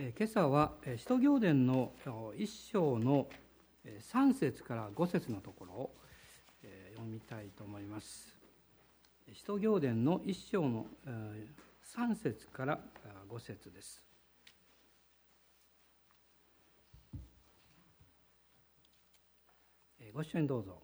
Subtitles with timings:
[0.00, 1.90] 今朝は使徒行伝の
[2.36, 3.26] 一章の
[3.84, 5.90] 3節から5節のところを
[6.94, 8.32] 読みたいと思います。
[9.32, 12.78] 使徒行伝の一章の3節から
[13.28, 14.04] 5節です。
[20.14, 20.80] ご一緒にどうぞ。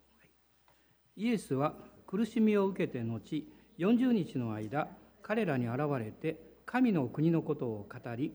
[1.15, 1.73] イエスは
[2.05, 3.47] 苦しみを受けて後
[3.79, 4.89] 40日の間
[5.23, 6.37] 彼らに現れて
[6.67, 8.33] 神の国のことを語り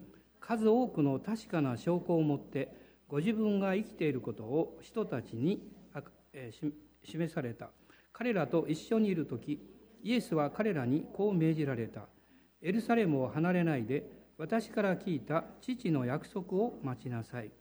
[0.49, 2.73] 数多くの確かな証拠を持って
[3.07, 5.61] ご自分が生きていることを人たちに
[7.03, 7.69] 示された。
[8.11, 9.61] 彼らと一緒にいる時
[10.03, 12.07] イエスは彼らにこう命じられた。
[12.63, 14.09] エルサレムを離れないで
[14.39, 17.51] 私から聞いた父の約束を待ちなさい。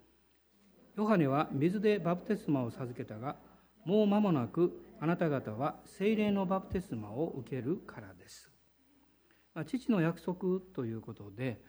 [0.96, 3.36] ヨハネは水でバプテスマを授けたが
[3.84, 8.50] もう間もなくあなた方は精霊のバプテスマを受けるからです。
[9.66, 11.60] 父の約束ということで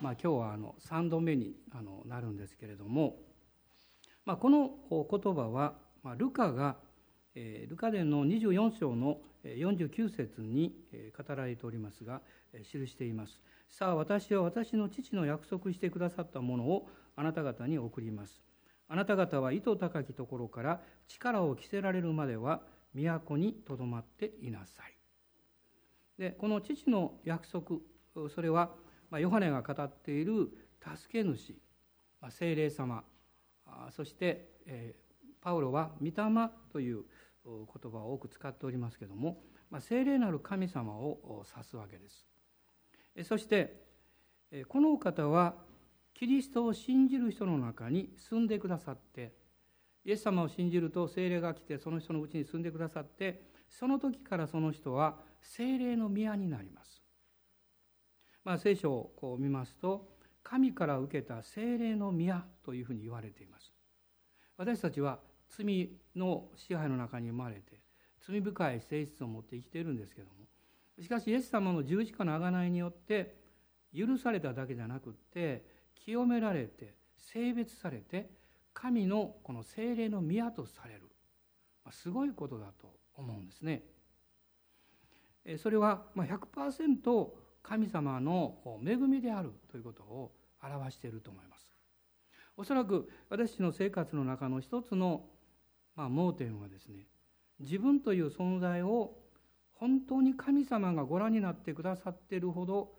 [0.00, 3.16] まあ、今日はあの3度目にあのなるんですけれども、
[4.24, 6.76] まあ、この言葉は、まあ、ルカが、
[7.34, 10.74] えー、ルカ伝の24章の49節に
[11.16, 12.20] 語られておりますが
[12.62, 13.40] 記しています。
[13.68, 18.42] さあ私は私の父の約束してくださったものをあなた方に送ります。
[18.88, 22.60] あなた方は糸高きところから力を着せられるまでは
[22.94, 24.94] 都にとどまっていなさい。
[26.18, 27.76] でこの父の約束
[28.34, 28.70] それは
[29.10, 30.48] まあ、ヨハネが語っている
[30.80, 31.54] 助け主、
[32.20, 33.02] まあ、精霊様
[33.90, 36.12] そして、えー、パウロは御霊
[36.72, 37.04] という
[37.44, 42.26] 言葉を多く使っておりますけれども、まあ、聖霊なる神様を指すわけです。
[43.24, 43.82] そして
[44.68, 45.54] このお方は
[46.14, 49.32] キリストを信じる人の中に住んでくださって
[50.04, 56.99] イエス様を信じると精霊が来てその人のうちに住んでくださってその時からその人は精霊の宮になります。
[58.44, 60.08] まあ、聖書をこう見ますと
[60.42, 63.72] 神から受けた精霊の宮というふうに言われています
[64.56, 67.80] 私たちは罪の支配の中に生まれて
[68.26, 70.34] 罪深い性質を持って生きているんですけども
[71.00, 73.36] しかしイエス様の十字架の贖いによって
[73.96, 75.64] 許されただけじゃなくって
[75.94, 78.30] 清められて性別されて
[78.72, 81.10] 神のこの精霊の宮とされる
[81.84, 83.82] まあすごいことだと思うんですね。
[85.58, 87.30] それは100%
[87.62, 90.32] 神様の恵みであるということを
[90.62, 91.70] 表していると思います。
[92.56, 95.24] おそらく私の生活の中の一つの、
[95.96, 97.06] まあ、盲点はですね
[97.58, 99.16] 自分という存在を
[99.72, 102.92] 本当に神様がご覧になってくださっているほど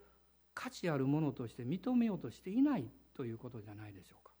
[0.54, 4.32] 価値あるものとして認めようとしていないということじゃないでしょうか。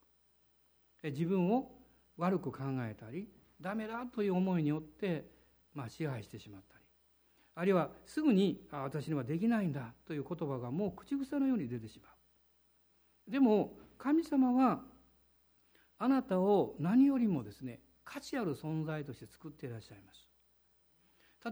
[1.04, 1.70] 自分を
[2.16, 3.28] 悪く考えたり
[3.60, 5.30] ダメだという思いによって、
[5.74, 6.81] まあ、支配してしまったり
[7.54, 13.30] あるいはすぐに「私にはできないんだ」という言葉がもう口癖のように出てしまう。
[13.30, 14.84] でも神様は
[15.98, 20.28] あなたを何よりもですね価値ある存在として作っていらっしゃいます。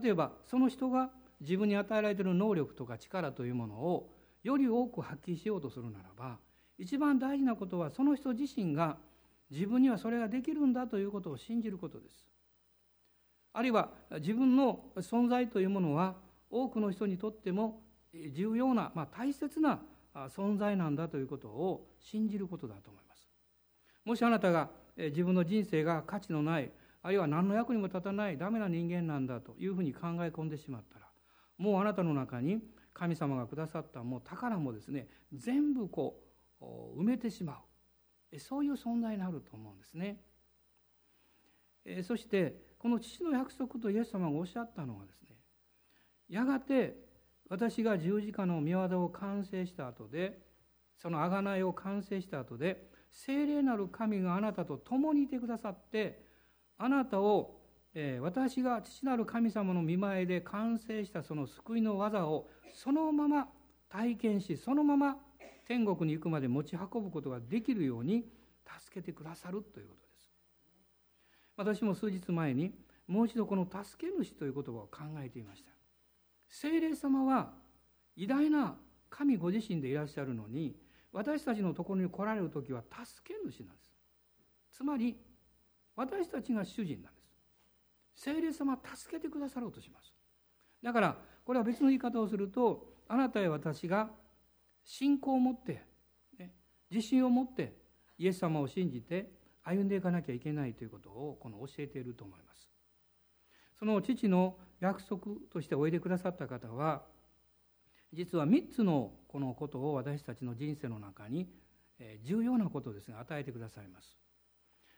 [0.01, 4.13] 例えばその人が自分に与えられている能力とか力というものを
[4.43, 6.39] より多く発揮しようとするならば
[6.77, 8.97] 一番大事なことはその人自身が
[9.49, 12.30] 自分にはそれができるんだということを信じることです。
[13.53, 13.89] あるいは
[14.19, 16.15] 自分の存在というものは
[16.49, 17.81] 多くの人にとっても
[18.13, 19.79] 重要な、まあ、大切な
[20.13, 23.29] 存在なんだということを信じることだと思います。
[24.03, 31.07] もしあなたが自分の人生が価値のないあるいは何の役にも立たないダメな人間なんだというふうに考え込んでしまったら
[31.57, 32.59] もうあなたの中に
[32.93, 36.19] 神様がくださったもう宝もですね全部こ
[36.59, 37.59] う埋めてしま
[38.31, 40.21] うそういう存在になると思うんですね。
[42.03, 45.35] そしてこの父の約束とイエス様がおっしゃったのはですね
[46.27, 46.95] やがて
[47.47, 50.39] 私が十字架の御業を完成した後で
[50.99, 56.25] その贖いを完成した後で聖霊なる神があなたと共にいてくださって
[56.79, 57.59] あなたを、
[57.93, 63.47] え、私が父なる神様の見前で完成したその救いの技をそのまま
[63.89, 65.17] 体験しそのまま
[65.67, 68.25] 天国に行くまで持ち運ぶことができるように
[68.79, 70.10] 助けてくださるということです。
[71.61, 72.73] 私も数日前に
[73.07, 75.71] もう一度この「助け主」という言葉を考えていました。
[76.49, 77.53] 聖霊様は
[78.15, 78.77] 偉大な
[79.09, 80.75] 神ご自身でいらっしゃるのに
[81.11, 83.95] 私たちのところに来られる時は助け主なんです。
[84.71, 85.15] つまり
[85.95, 87.31] 私たちが主人なんです。
[88.15, 90.15] 聖霊様は助けてくださろうとします。
[90.81, 94.09] だからこれは別の言い方をするとあなたや私が
[94.83, 95.83] 信仰を持って、
[96.39, 96.55] ね、
[96.89, 97.77] 自信を持って
[98.17, 102.69] イエス様を信じて歩んでいかなきゃいけないということをこの教えていると思います。
[103.77, 107.03] その父の約束としておいでくださった方は
[108.13, 111.47] 実は3つのこのことを私たちの人生の中に
[112.23, 114.17] 重要なことですが与えてくださいます。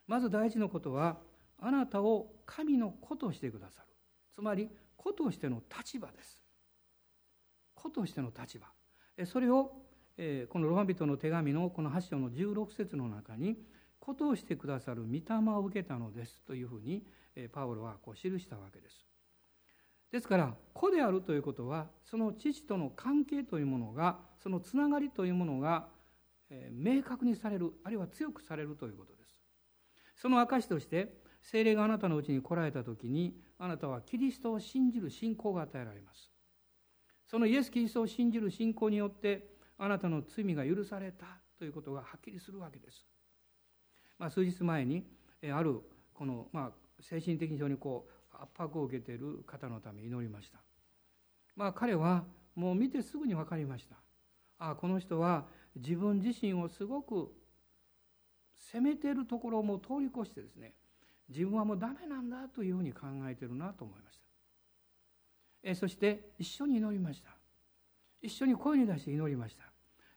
[0.08, 1.18] まず大事なことは
[1.60, 3.88] あなたを神の子としてくださる。
[4.34, 6.42] つまり子としての立場です。
[7.76, 8.68] 子としての立場。
[9.26, 9.72] それを
[10.50, 13.58] このロマ人の手紙のこの8章の16節の中に
[14.04, 15.22] 子とをしてくださる御霊
[15.56, 17.06] を受けたのですというふうに
[17.54, 19.06] パウロはこう記したわけです。
[20.12, 25.88] ですから子であるということはその父との関係というものがそのつながりというものが
[26.70, 29.42] 明確にされるあるいは強くされるということです。
[30.18, 36.30] その証として精霊があなたのうちに来られた時にあなたはキリストを信じる信仰が与えられます。
[37.26, 39.48] そのイエス・キリストを信じる信仰によって
[39.78, 41.26] あなたの罪が許された
[41.58, 43.08] ということがはっきりするわけです、
[44.18, 45.06] まあ、数日前に
[45.54, 45.82] ある
[46.14, 50.60] この、まあ、精神的に非常にこう圧迫を受けている方のため祈りました。
[51.56, 52.24] まあ彼は
[52.56, 53.96] もう見てすぐに分かりました。
[54.60, 55.46] ああこの人は
[55.76, 57.32] 自分自身をすごく
[58.56, 60.74] 責めているところをもう通り越してですね
[61.30, 64.24] 自分はもうダメなんだというふうに考えてるなと思いました。
[65.64, 67.30] えそして一緒に祈りました。
[68.22, 69.64] 一緒に声に出して祈りました。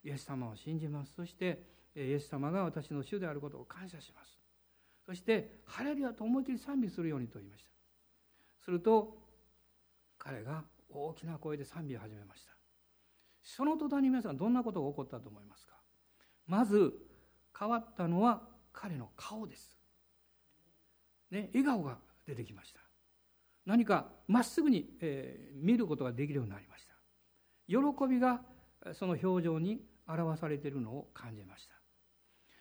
[0.05, 1.15] イエス様を信じます。
[1.15, 1.63] そして
[1.97, 4.39] イエス様が私の主であることを感謝します。
[5.07, 7.71] そして「ハレルヤ」と思い切り賛美するようにと言いました。
[8.65, 9.17] すると
[10.19, 12.53] 彼が大きな声で賛美を始めました。
[13.43, 15.75] その途端に皆さんどんなことが起こったと思いますか？
[16.47, 16.93] まず
[17.59, 19.79] 変わったのは彼の顔です、
[21.31, 22.81] ね、笑顔が出てきました。
[23.65, 26.95] 何かまっすぐに、えー、見ることができるようになりました。
[27.69, 27.77] 喜
[28.09, 28.43] びが
[28.93, 31.76] その表情に表されているのを感じました。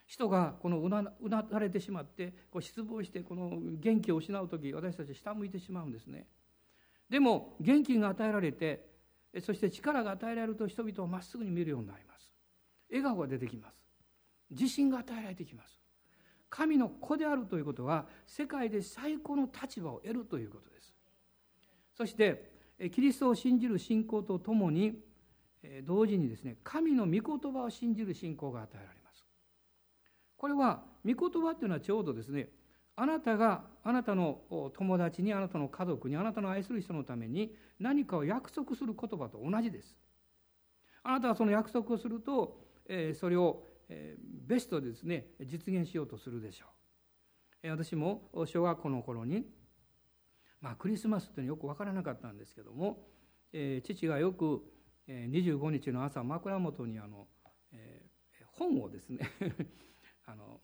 [0.06, 6.28] 人がこのうなうなされてしまってこう失望してこの元気を失う時私たち下向いてしまうんですね。
[7.10, 8.86] でも元気が与えられて
[9.42, 12.32] そして力が与えられると人々をまっすぐに見るようになります。
[12.90, 13.76] 笑顔が出てきます。
[14.52, 15.82] 自信が与えられてきます。
[16.50, 20.96] 神の子であるということは世界で最高の立場を得るということです。
[21.98, 22.52] そして
[22.92, 25.00] キリストを信じる信仰とともに
[25.84, 29.05] 同時にですね神の御言葉を信じる信仰が与えられます。
[30.38, 32.50] これは御言葉っていうのはちょうどですね
[32.96, 39.98] あなたがあなたの友達にあなたの家族にあなたの愛する人のために何かを約束する言葉と同じです。
[41.04, 42.58] あなたはその約束をすると
[43.16, 43.68] それを
[44.48, 46.66] ベストでですね実現しようとするでしょ
[47.64, 47.70] う。
[47.70, 49.46] 私も小学校の頃に
[50.62, 53.08] まあクリスマスっていうのはよく分からなかったんですけども
[53.84, 54.64] 父がよく
[55.08, 57.28] 25日の朝枕元にあの
[58.54, 59.30] 本をですね
[60.26, 60.60] あの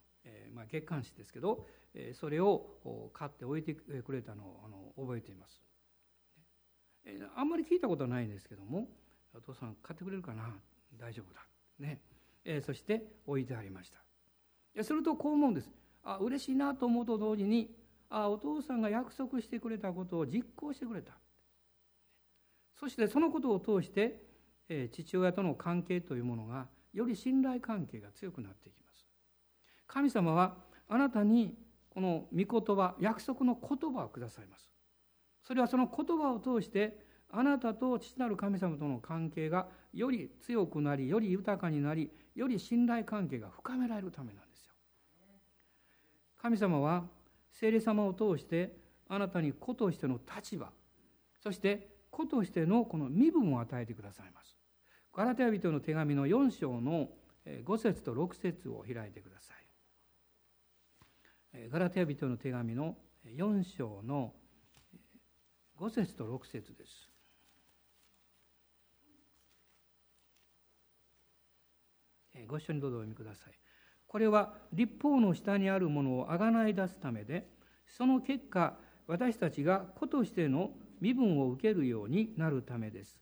[0.53, 1.65] まあ、月刊誌ですけど
[2.13, 5.61] それを買って置いてくれたのをあの覚えています。
[7.35, 8.87] あんまり聞いたことはないんですけども
[9.33, 10.55] 「お父さん買ってくれるかな？
[10.97, 11.45] 大丈夫だ」
[11.79, 11.99] ね。
[12.61, 14.83] そして置いてありました。
[14.83, 15.71] するとこう思うんです。
[16.03, 17.75] あ嬉しいなと思うと同時に
[18.09, 21.13] あお父さんが約束してくれたことを実行してくれた。
[22.75, 24.23] そしてそのことを通して
[24.91, 28.90] 父親との関係というものがより信頼関係が強くなっていきます。
[29.91, 30.55] 神様は
[30.87, 31.53] あなたに
[31.89, 34.71] この御言葉約束の言葉をくださいます。
[35.43, 36.99] それはその言葉を通して
[37.29, 44.73] あなたと父なる神様との関係がより強くなりより豊かになりより信頼関係が深められるためなんですよ。
[46.41, 47.03] 神様は
[47.51, 48.77] 聖霊様を通して
[49.09, 50.69] あなたに子としての立場
[51.43, 54.57] そして子としてのこの身分を与えてくださいます。
[55.13, 57.09] ガラテヤ人の手紙の4章の
[57.45, 59.60] 5節と6節を開いてください。
[61.53, 64.33] ガラテヤ人の手紙の4章の
[65.79, 67.09] 5節と6節です。
[72.47, 73.53] ご一緒にどうぞお読みください。
[74.07, 77.47] これは立法の下にあるものをあがない出すためで
[77.87, 78.77] その結果
[79.07, 83.19] 私たちが子としての身分を受けるようになるためです。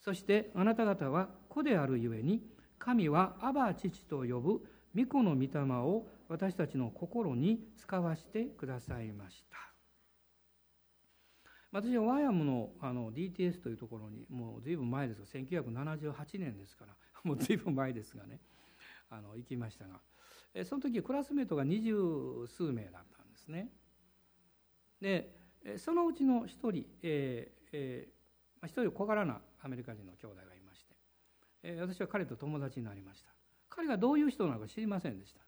[0.00, 2.42] そしてあなた方は子であるゆえに
[2.78, 4.62] 神はアバ父と呼ぶ
[4.94, 9.56] 御子の御霊を私たちの心に使わせてくださいました。
[11.72, 18.40] 私はワヤムのあの DTS というところにもう随分前ですが1978年ですから もう随分前ですがね
[19.10, 20.00] あの行きましたが
[20.64, 23.70] その時クラスメートが二十数名だったんですね。
[25.00, 25.36] で
[25.76, 30.94] そのうちの一人、えーえー、一人小柄なアメリカ人の兄弟がいまして、
[31.62, 33.28] えー、私は彼と友達になりました
[33.68, 35.45] 彼がどういう人なのか知りませんでした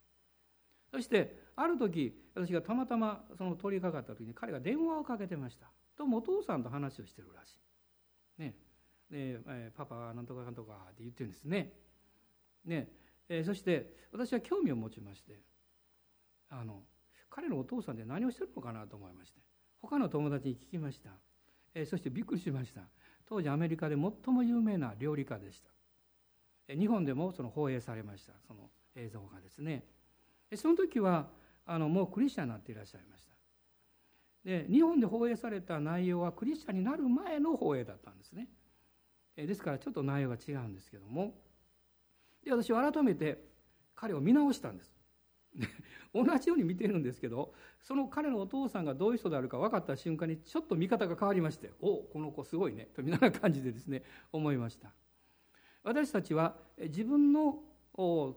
[0.90, 5.66] そしてある時私がたまたまその通りかかった時に彼が電話をかけてました。
[5.96, 7.56] とお父さんと話をしてるらし
[8.38, 8.42] い。
[8.42, 8.54] ね。
[9.10, 11.72] で、えー、パパなんとかかんとかって言ってるんですね。
[12.64, 12.88] ね。
[13.28, 15.40] えー、そして私は興味を持ちまして
[16.48, 16.82] あの
[17.28, 19.40] 彼のお父さんで何をしてるのかなと思いまして
[19.82, 21.10] 他の友達に聞きました、
[21.74, 22.82] えー、そしてびっくりしました。
[23.26, 25.68] 当時アメリカで最も有名な料理家でした、
[26.68, 29.84] えー、日本でもその放映されましたその映像がですね。
[30.56, 31.28] その時は
[31.66, 33.32] あのもうクリスチャンになっていらっしゃいました。
[34.44, 38.48] で日本で放映された内容はクリスチャンになる前の放映だったんですね。
[39.36, 41.34] ですからちょっと内容が違うんですけども。
[42.44, 43.44] で私は改めて
[43.94, 44.96] 彼を見直したんです。
[46.14, 47.52] 同じように見てるんですけど
[47.82, 54.02] その彼のお父さんがどういう人であるか分かった瞬間にちょっと見方が変わりましておこの子すごいねとみたいな感じでですね
[54.32, 54.92] 思いました。
[55.82, 57.62] 私たちは自分の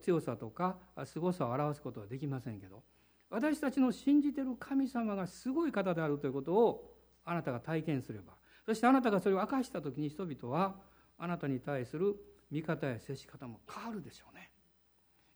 [0.01, 2.83] 強さとか凄さを表すことはできませんけど
[3.29, 8.33] 私たちの信じてる神様がすごい方であるということをあなたが体験すれば
[8.65, 10.75] そしてあなたがそれを明かした時に人々は
[11.17, 12.15] あなたに対する
[12.49, 14.49] 見方や接し方も変わるでしょうね。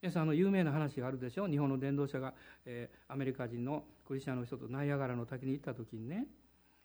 [0.02, 1.50] 皆さんあの有名な話があるでしょう。
[1.50, 2.34] 日本の伝道者が、
[2.66, 6.28] えー、アメリカ人のクリスチャンの人とナイアガラの滝に行った時にね、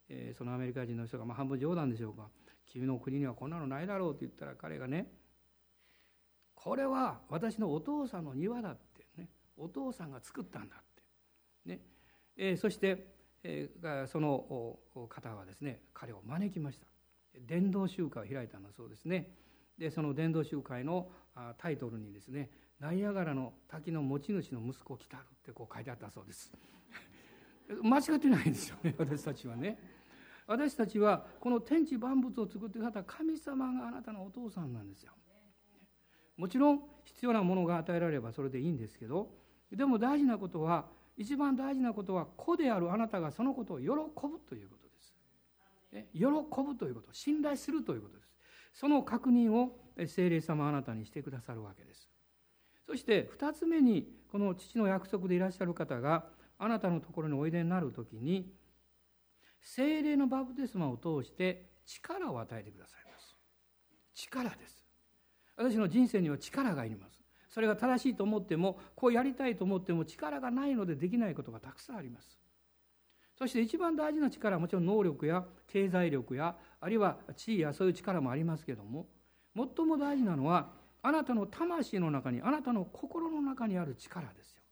[0.09, 2.29] えー、そのアメリカ人の人が、まあ、半分冗談でしょうか
[2.67, 5.11] 君の国にはこんなのないだろうって言ったら彼がね
[6.63, 11.03] これは私のお父さんの庭だってねお父さんが作ったんだって。
[11.71, 11.81] ね、
[12.37, 13.07] えー、そして、
[13.43, 16.87] えー、その方はですね彼を招きました。
[17.47, 19.31] 伝道集会を開いたんだそうですね。
[19.79, 21.11] でその伝道集会の
[21.57, 26.53] タイトルにですね「ナイアガラの滝の持ち主の息子来たる」ってこう書いてあったそうです。
[27.83, 29.79] 間違ってないんですよね私たちはね。
[30.47, 35.13] 私たちはこの天地万物を作ってくださった神様があなたのお父さんなんですよ。
[36.41, 39.29] もちろん必要なものが与えられればそれでいいんですけど
[39.71, 40.87] でも大事なことは
[41.19, 46.07] 一番大事なことは子であるあなたがそのことを喜ぶということです。
[46.15, 48.35] 喜ぶということ信頼するということです。
[48.73, 52.09] その確認を聖霊様あなたにしてくださるわけです。
[52.87, 56.25] そして2つ目にこの父の約束でいらっしゃる方が
[56.59, 58.55] あなたのところにおいでになる時に
[59.61, 63.37] 聖霊のバプテスマを通して力を与えてくださいます。
[64.15, 64.80] 力です。
[65.61, 67.21] 私の人生には力がいります。
[67.51, 72.39] それが正しいと思ってもこうやりたいと思っても力がないのでできないことがたくさんあります。
[73.37, 79.07] そして一番大事な力はもちろん能力や経済力やあるいは地位やそういう力もありますけども
[79.55, 80.71] 最も大事なのは
[81.03, 84.63] あなたの魂の中にあなたの心の中にある力ですよ。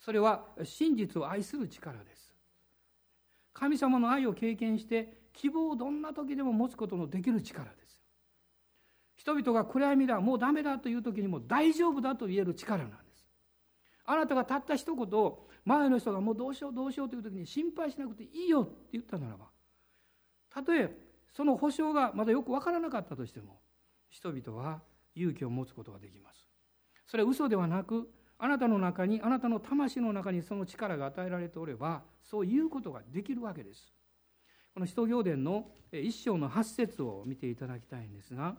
[0.00, 2.34] それは真実を愛する力です。
[3.52, 7.85] 神様の愛を経験して希望をどんな時でも持つことのできる力です。
[9.16, 13.26] 人々が暗闇だもうダメだという時にも大丈夫だと言える力なんです。
[14.04, 15.32] あなたがたった一言
[15.64, 19.46] 前の人がもうどうしようどうしようという時に心配しなくていいよって言ったならば
[20.48, 20.96] たとえ
[21.32, 23.58] その保証がまだよく分からなかったとしても
[24.08, 24.80] 人々は
[25.14, 26.48] 勇気を持つことができます。
[27.06, 28.08] それは嘘ではなく
[28.38, 33.92] あなたの中にあなたの魂の中にその力が与えられておればそういうことができるわけです。
[34.74, 38.56] この使徒行伝の一章の八節を見ていただきたいんですが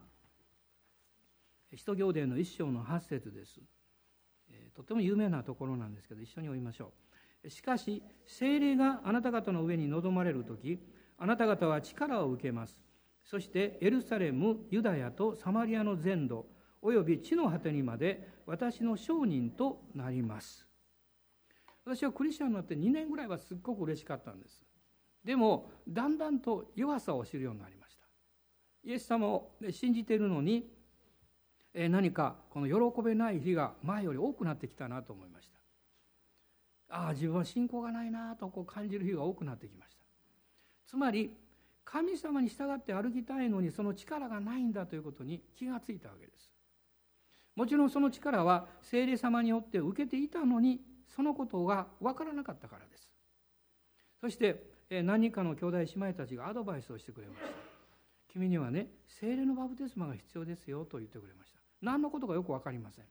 [1.75, 3.59] 使徒行伝の一章の八節です
[4.75, 6.93] とても有名なところなんですけど一緒に読みましょ
[7.43, 10.79] うしかし精霊があなた方の上に臨まれる時
[11.19, 12.79] あなた方は力を受けます。
[13.23, 16.45] そしてエルサレム、ユダヤとサマリアの全土、
[16.81, 20.65] および地の果てにまで私の商人となります。
[21.83, 24.63] 私はクリスチャンになって2年ぐらいはすっごく嬉しかったんです。
[25.23, 28.05] でも、だんだんと弱さを知るようになりました。
[28.83, 30.69] イエス様を信じているのに、
[31.89, 36.95] 何かこの喜べない日が前より多くなってきたなと思いました。
[36.95, 40.01] ああ、自分は信仰がないなとこう感じる日が多くなってきました。
[40.87, 41.35] つまり
[41.87, 46.51] 神様に従って歩きたいのにその力がないんだということに気がついたわけです
[47.55, 53.09] もちろんその力は聖霊様によって受けていたのにそのことが分からなかったからです
[54.19, 57.47] そして何人かの兄弟姉妹たちがアドバイスをしてくれました
[58.33, 63.05] 君にはね聖霊のバプテスマが必要ですよと言ってくれました何のことかよく分かりません。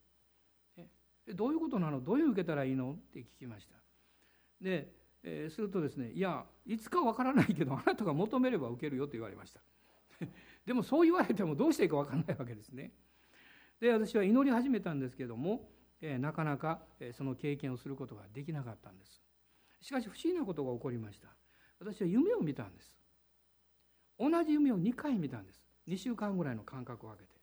[1.35, 2.01] どういうことなの？
[2.01, 2.93] どういう受けたらいいの？
[2.93, 3.75] って聞きました。
[4.61, 4.95] で
[5.29, 9.61] えー、するとですねいやいつかわからないけどあなたが求めれば受けるよと言われました。
[10.65, 12.93] でもそう言われてもどうしていいかわからないわけですね。
[13.81, 15.69] で私は祈り始めたんですけども、
[16.01, 19.23] えー、なかなか、え、その経験をすることができなかったんです。
[19.81, 21.29] しかし不思議なことが起こりました。
[21.79, 22.97] 私は夢を見たんです。
[24.19, 25.69] 同じ夢を2回見たんです。
[25.89, 27.36] 2週間ぐらいの間隔を空けて。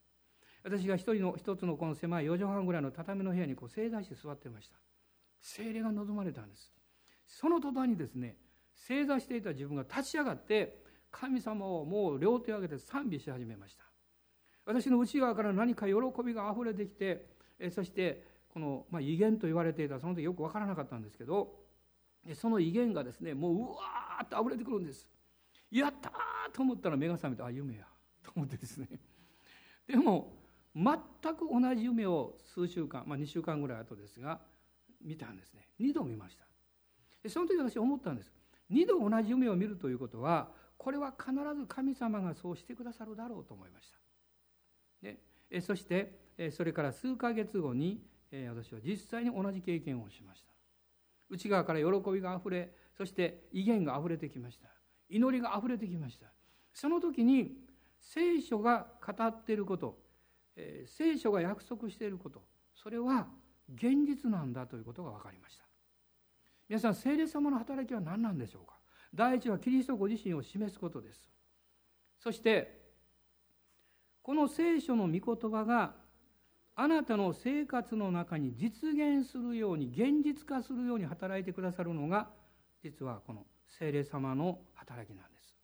[0.64, 4.76] 私が一人の一つのこの狭い4畳半ぐらいの畳の部屋にこう正座して座ってました。
[5.42, 6.72] 精霊が望まれたんです。
[7.28, 8.38] その途端にですね
[8.74, 13.84] 正座していた自分が立ち上がって神様をもう両手を挙げて賛美し始めました。
[14.66, 15.94] 私の内側から何か喜
[16.26, 17.26] びがあふれてきて
[17.70, 21.54] そしてこの、まあ、威厳と言われていたその時よく分からなかったんですけど
[22.34, 25.06] その威厳がですねもううわーっと溢れてくるんです。
[25.70, 26.14] やったー
[26.54, 27.84] と思ったら目が覚めてあ夢や
[28.24, 28.88] と思ってですね。
[29.88, 30.43] でも
[30.76, 30.96] 全
[31.36, 34.40] く同じ夢を数週間、まあ、2週間ぐらい後ですが
[35.04, 35.68] 見たんですね。
[35.80, 37.30] 2度見ました。
[37.30, 38.32] その時私思ったんです。
[38.72, 43.98] 2度同じ夢を見るということはこれは必ず神様がそうしてくださるだろうと思いました。
[45.50, 46.20] でそして
[46.52, 48.02] それから数ヶ月後に
[48.50, 50.52] 私は実際に同じ経験をしました。
[51.30, 54.70] 内側から喜びがあふれそして威厳があふれてきました。
[55.10, 56.28] 祈りがあふれてきました。
[56.74, 57.58] その時に
[58.00, 60.03] 聖書が語っていること
[60.56, 62.42] え聖書が約束していること
[62.76, 63.28] それは
[63.74, 65.64] 現実なんだということが分かりました。
[66.70, 68.74] 皆さん聖霊様の働きは何なんでしょうか？
[69.14, 71.30] 第一はキリストご自身を示すことです。
[72.20, 72.82] そして
[74.22, 75.94] この聖書の御言葉が
[76.76, 82.30] あなたの生活の中に実現するように現実化するように働いてくださるのが
[82.82, 85.56] 実はこの聖霊様の働きなんです。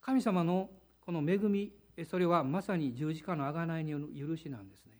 [0.00, 0.70] 神様の
[1.00, 4.98] この恵みそれはまさに十字架の贖いによる許しなんですね。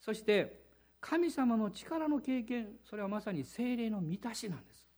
[0.00, 0.62] そして
[1.00, 4.88] 神様の力の経験それはまさに精霊の満たしなんです。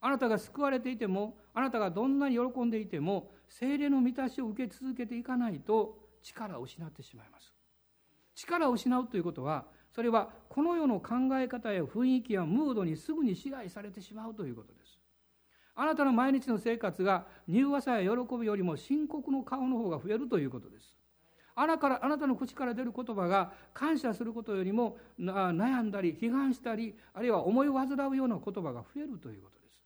[0.00, 7.52] あなたが救われていてもあなたがどんなに喜んでいても精霊の満たしを受け続けていかないと力を失ってしまいます。
[8.36, 14.97] 力を失うということはそれはこの世の考え方や雰囲気やムードにすぐに支配されてしまうということです。
[15.80, 20.96] あなたの毎日の生活が柔和さや喜びよりも深刻の顔の方が増えるということです。
[21.54, 29.80] あなからあなたの口から出る言葉が感謝することよりも悩んだり批判したりあるいは思い煩うような言葉が増えるということです。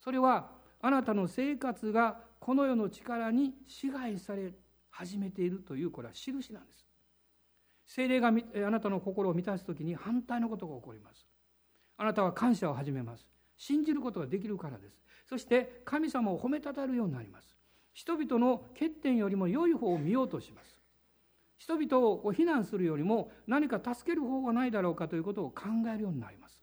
[0.00, 0.50] それは
[0.82, 4.54] あなたの生活がこの世の力に支配され
[4.90, 6.84] 始めているというこれは印なんです。
[7.86, 8.32] 精霊があ
[8.70, 11.28] なたの心を満たす時に反対のことが起こります。
[11.96, 13.35] あなたは感謝を始めます。
[13.56, 15.02] 信じることができるからです。
[15.28, 17.56] そして神様を褒めたたるようになります。
[17.92, 20.76] 人々の欠点よりも良い方を見ようとします。
[21.58, 26.62] 人々を非難するよりも何か助ける方がないだろうかということを考えるようになります。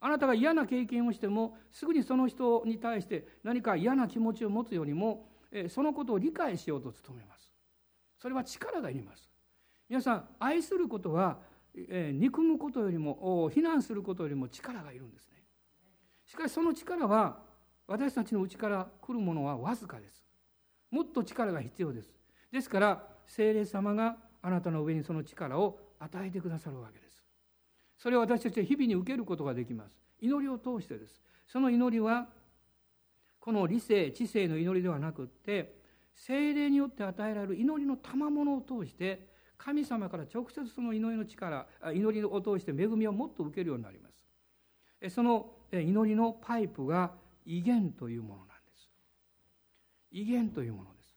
[0.00, 5.28] あなたが嫌な経験をしてもすぐにその人に対して何か嫌な気持ちを持つよりも
[5.68, 7.52] そのことを理解しようと努めます。
[8.18, 9.28] それは力がいります。
[9.88, 11.38] 皆さん愛することは、
[11.74, 15.37] 憎むことよりも非難することよりも力がいるんですね。
[16.28, 17.38] しかしその力は
[17.86, 20.22] 私たちのうちから来るものはわずかです。
[20.90, 22.14] もっと力が必要です。
[22.52, 27.24] ですから聖霊様があなたの上にその力を与えてくださるわけです。
[27.96, 29.98] それを私たちは日々に受けることができます。
[30.20, 31.20] 祈りを通してです。
[31.46, 32.28] その祈りは
[33.40, 35.78] この理性知性の祈りではなくって
[36.14, 45.14] 精霊によって与えられる祈りの賜物を通して神様から直接その祈りの力祈りを通して恵みをもっと受けるようになります。
[45.14, 47.12] その祈りのパイプが
[47.44, 48.88] 威厳というものなんです。
[50.12, 51.16] 威厳というものです。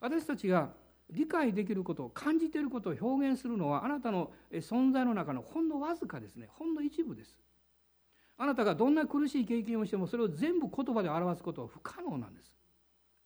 [0.00, 0.70] 私たちが
[1.10, 6.48] 理解できることを感じていることを表現するのはあなたの存在の中のほんのわずかですね。
[6.52, 7.38] ほんの一部です。
[8.38, 12.54] あなたがどんな苦しい経験をしてもそれを全部言葉で表すことは不可能なんです、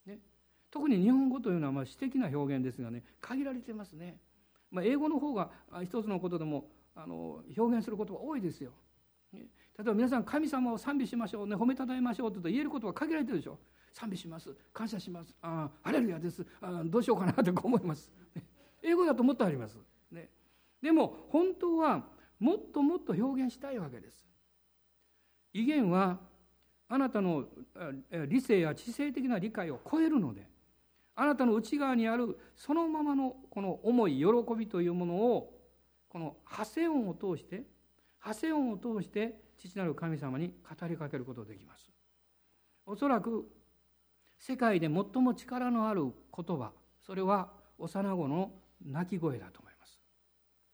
[0.07, 0.19] ね、
[0.71, 4.19] 特に日本語というのはまあ詩的な表現ですがね限られてますね。
[4.71, 5.51] まあ、英語の方が
[5.83, 8.71] 一つのことでもあの表現することが多いですよ。
[9.81, 13.59] 例えば皆さん神様を賛美しましょうね褒めたたえましょうと言えることは限られてるでしょ。
[13.95, 14.55] 賛美します。
[14.75, 15.35] 感謝します。
[15.41, 16.47] ああハレルヤです。
[16.61, 18.11] あどうしようかなと思います、
[18.83, 19.79] 英語だともっとあります、
[20.13, 20.29] ね、
[20.83, 22.05] でも本当は
[22.39, 24.27] もっともっと表現したいわけです。
[25.55, 26.19] 威厳は
[26.87, 27.47] あなたの
[28.29, 30.47] 理性や知性的な理解を超えるので
[31.15, 34.27] あなたの内側にあるそのままのこの思い喜
[34.59, 35.59] びというものを
[36.11, 37.63] この発声音を通して
[38.19, 41.91] 発声音を通して父なる神様に語りかけることができます。
[42.87, 43.47] おそらく
[44.39, 46.13] 世界で最も力のある言
[46.57, 48.51] 葉それは幼子の
[48.85, 50.01] 泣き声だと思います、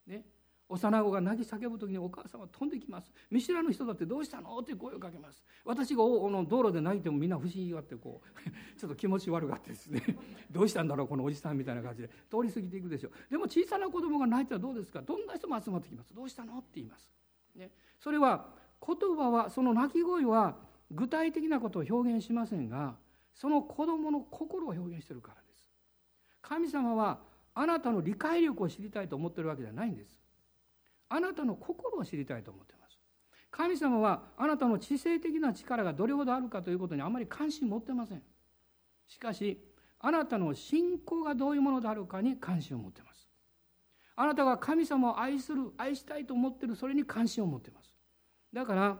[0.06, 0.24] ね、
[0.68, 3.12] 幼子が泣き叫ぶ時にお母さんは飛んできます。
[3.30, 4.56] 見知らぬ人だってどうしたの？
[4.60, 5.42] って声をかけます。
[5.64, 10.00] 私がの道路で泣いてもみんな不思議があってこう ちょっと気持ち悪がってですね
[10.50, 13.12] どうしたんだろうこのおじさんみたいな感じで通り過ぎていくでしょう。
[13.30, 15.02] でも小さな子供が泣いたらどうですか？
[15.02, 16.14] どんな人も集まってきます。
[16.14, 16.58] どうしたの？
[16.58, 17.12] って言います、
[17.54, 20.56] ね、それは言葉はその泣き声は
[20.90, 22.94] 具体的なことを表現しませんが
[23.34, 25.70] その子供の心を表現しているからです。
[26.42, 27.18] 神様は
[27.54, 30.16] あなたの理解力を知りたいと思ってるわけじゃないんです。
[31.08, 32.98] あなたの心を知りたいと思っています。
[33.50, 38.22] 神様はあなたの知性的な力がどれほどあるかということにあまり関心持ってません。
[39.06, 39.58] しかし
[39.98, 43.28] あなたの信仰がどういうものであるかに関心を持っています。
[44.16, 47.95] あなたが神様を愛する愛したいと思っているそれに関心を持っています。
[48.56, 48.96] だから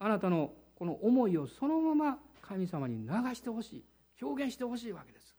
[0.00, 3.84] あなたのこの思いをそのまま神様に流してほしい
[4.20, 5.36] 表現してほしいわけです。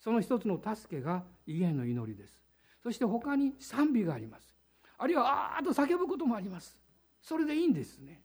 [0.00, 2.42] その一つの助けが威厳の祈りです。
[2.82, 4.52] そして他に賛美があります。
[4.98, 6.82] あるいはあーっと叫ぶこともあります。
[7.22, 8.20] それでいいんですね。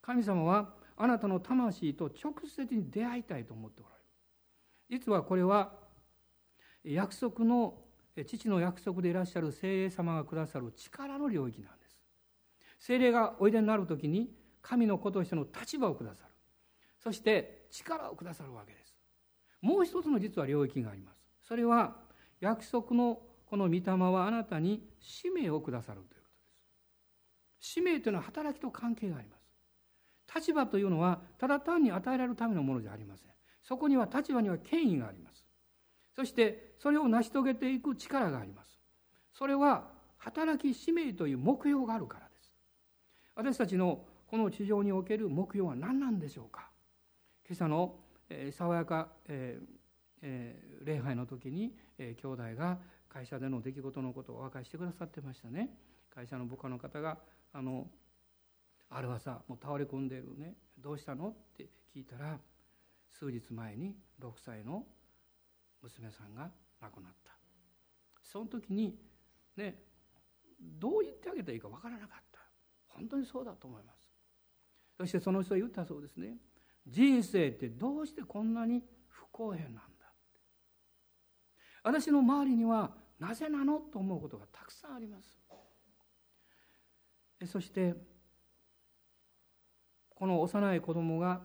[0.00, 5.00] 神様はあなたの魂と直接に出会いたいと思っておられる。
[5.02, 5.72] 実はこれは
[6.84, 7.74] 約束の
[8.24, 11.83] 父の約束でいらっしゃる精霊様がくださる力の領域なんです。
[12.86, 14.28] 精霊がおいでになる時に
[14.60, 16.30] 神の子としての立場をくださる。
[17.02, 18.94] そして力をくださるわけです。
[19.62, 21.24] もう一つの実は領域があります。
[21.48, 21.96] それは
[22.40, 23.80] 約束のこの御霊
[24.12, 26.36] はあなたに使命をくださるということ
[27.56, 27.72] です。
[27.72, 30.36] 使命というのは働きと関係があります。
[30.36, 33.30] 立場というのはただ単に与えられるためのものじゃありません。
[33.62, 35.42] そこには立場には権威があります。
[36.14, 38.78] そしてそれを成し遂げていく力があります。
[39.32, 42.23] それは働き使命という目標があるから。
[43.36, 46.70] 私たちのこの地上における目標は何なんでしょうか？
[47.46, 47.96] 今朝の、
[48.30, 49.66] えー、爽やか、えー
[50.22, 55.70] えー、礼拝の時に、えー、兄弟が会社での出来事のことをお分かりしてくださってましたね。
[56.14, 57.18] 会社の部下の方が
[57.52, 57.88] あの
[58.90, 61.28] ある朝もう倒れ込んでいるねどうしたの？
[61.28, 62.38] って聞いたら
[63.10, 64.84] 数日前に6歳の
[65.82, 67.32] 娘さんが亡くなった。
[68.22, 68.96] その時に
[69.56, 69.82] ね
[70.60, 72.33] どう言ってあげたらいいか分からなかった。
[72.94, 74.08] 本当にそうだと思います。
[74.96, 76.36] そしてその人は言ったそうですね。
[76.86, 79.82] 人生ってどうしてこんなに不公平なんだ
[81.82, 85.38] 私の周りにはなぜなのと思うことがたくさんあります。
[87.46, 87.94] そして
[90.14, 91.42] この幼い子供が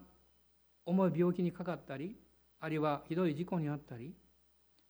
[0.86, 2.16] 重い病気にかかったり
[2.62, 4.14] あるいはひどい事故に遭ったり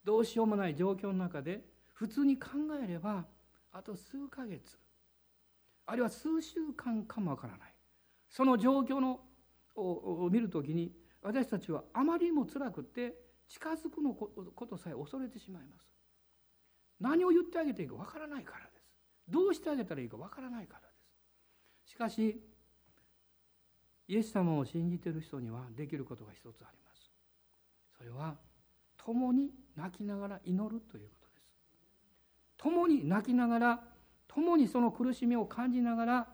[0.03, 1.61] どうしようもない状況の中で
[1.93, 2.49] 普通に考
[2.83, 3.25] えれば
[3.71, 4.77] あと数ヶ月。
[5.89, 7.73] あるいは数週間かもわからない。
[8.29, 9.21] その状況の
[9.75, 13.15] を見るときに私たちはあまりにも辛くて
[13.47, 15.89] 近づくのことさえ恐れてしまいます。
[16.99, 18.83] 何を言ってあげていいかわからないからです。
[19.27, 20.85] どうしてあげたらいいかわからないからで
[21.85, 21.91] す。
[21.91, 22.39] しかし
[24.07, 27.11] イエス様を信じている人にはできることが一つあります。
[27.97, 28.35] それは
[28.97, 31.53] 共に泣きながら祈るということです。
[32.57, 33.83] 共に泣きながら
[34.39, 36.27] 共にその苦しみを感じながら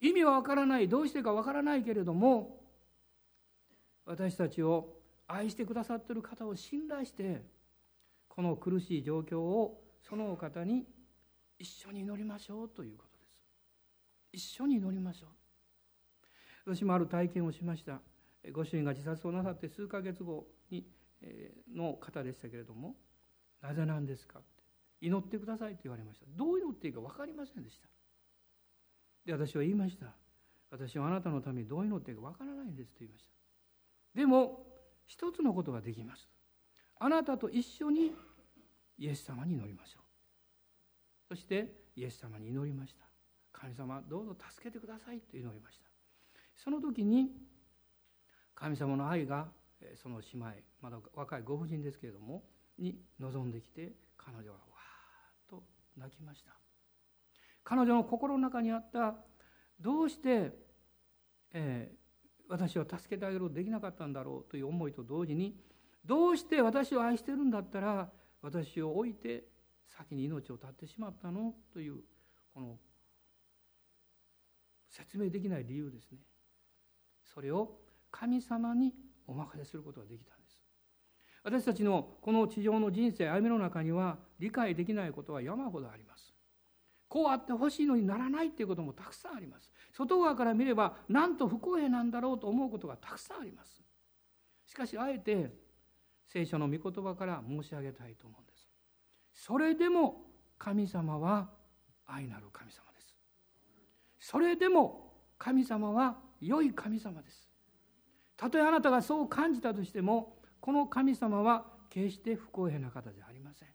[0.00, 2.60] 意味はわからないどうしてかわからないけれども
[4.04, 7.42] 私たちを愛してくださっている方を信頼して
[8.28, 10.84] この苦しい状況をそのお方に
[11.58, 13.44] 一緒に祈りましょうということです。
[14.32, 15.28] 一緒に祈りましょう。
[16.74, 18.00] 私もある体験をしました。
[18.52, 20.84] ご主人が自殺をなさって数ヶ月後に
[21.72, 22.96] の方でしたけれども
[23.62, 24.40] 「なぜなんですか?」
[25.02, 26.26] 「祈ってください」と言われました。
[26.36, 27.88] どう祈っていいか分かりませんでした。
[29.26, 30.14] で私は言いました。
[30.70, 33.32] 私はあなたのためにどう祈っていいか分からないんですと言いました。
[34.14, 34.66] でも
[35.06, 36.28] 一つのことができます。
[36.98, 38.14] あなたと一緒に
[38.96, 41.34] イエス様に祈りましょう。
[41.34, 43.04] そしてイエス様に祈りました。
[43.52, 45.86] 神様どうぞ助けてくださいと祈りました。
[46.54, 47.30] その時に
[48.54, 49.48] 神様の愛が
[49.96, 50.46] その姉妹
[50.80, 52.44] まだ若いご婦人ですけれども
[52.78, 54.58] に臨んできて彼女は
[55.96, 56.52] 泣きました。
[57.64, 59.14] 彼女の心の中にあった
[59.80, 60.52] どうして、
[61.52, 61.96] えー、
[62.48, 65.56] 私を助けてあげることできなかったんだろうという思いと同時に
[66.04, 68.10] どうして私を愛してるんだったら
[68.42, 69.44] 私を置いて
[69.86, 71.96] 先に命を絶ってしまったのという
[72.54, 72.78] この
[74.88, 76.18] 説明できない理由ですね。
[77.24, 77.78] それを
[78.10, 78.92] 神様に
[79.26, 80.41] お任せすることができたんです。
[81.44, 86.32] 私たちのこの地上の人生歩みの中には理解できないことは山ほどあります。
[87.08, 89.70] こうあってほしいのにならないっていうこともたくさんあります。
[89.92, 93.82] 外側から見ればなんと不公平なんだろうと思うことがたくさんあります。
[94.66, 95.50] しかしあえて
[96.26, 98.68] 聖書の御言葉から申し上げたいと思うんです。
[99.34, 100.22] それでも
[100.58, 101.50] 神様は
[102.06, 103.14] 愛なる神様です。
[104.18, 107.50] それでも神様は良い神様です。
[108.36, 113.68] たとえあなたがそう感じたとしてもこの神様は決して不公平な方じゃありません。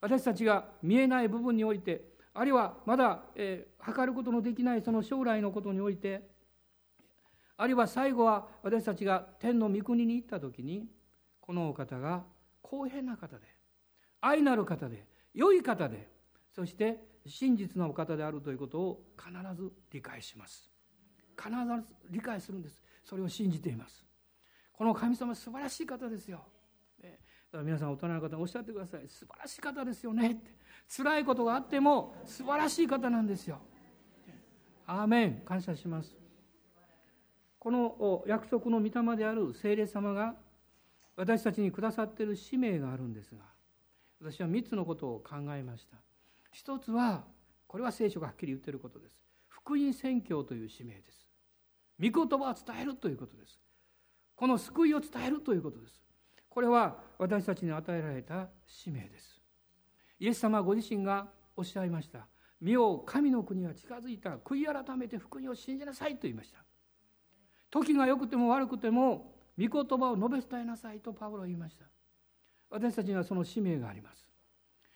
[0.00, 6.28] 私たちが見えない部分においてあるいはまだ、えー、測ることのできないその将来のことにおいて
[7.56, 10.88] あるいは最後は私たちが天の御国に行った時に
[11.40, 12.24] このお方が
[12.60, 13.46] 公平な方で
[14.20, 16.08] 愛なる方で良い方で
[16.54, 20.70] そして真実のお方であるということを必ず理解します。
[21.36, 22.82] 必ず理解するんです。
[23.04, 24.04] それを信じています。
[24.76, 26.44] この神様素晴らしい方ですよ。
[27.02, 27.18] ね。
[27.52, 29.08] だから皆さん大人の方おっしゃってください。
[29.08, 30.32] 素晴らしい方ですよね。
[30.32, 30.50] って。
[30.88, 33.60] 辛いことがあっても素晴らしい方なんですよ。
[34.86, 35.42] アーメン。
[35.44, 36.14] 感謝します。
[37.58, 40.34] この約束の御霊である聖霊様が
[41.16, 43.40] 私たちにくださっている使命があるんですが
[44.20, 45.96] 私は3つのことを考えました。
[46.52, 47.24] 一つは
[47.66, 49.16] これは聖書がはっきり言っていることです。
[49.48, 51.30] 福音宣教という使命です。
[51.98, 53.63] 御言葉を伝えるということです。
[54.36, 56.02] この救いを伝えるということです。
[56.48, 59.40] これは私たちに与えられた使命です。
[60.18, 62.28] イエス様ご自身がおっしゃいました
[62.60, 64.36] 「身を神の国は近づいた。
[64.38, 66.64] 悔い改めて福音を信じなさい」と言いました。
[67.70, 71.86] 時が良くても悪くても御言葉を述べ伝えなさいとパウロは言いました。
[72.70, 74.30] 私たちにはその使命があります。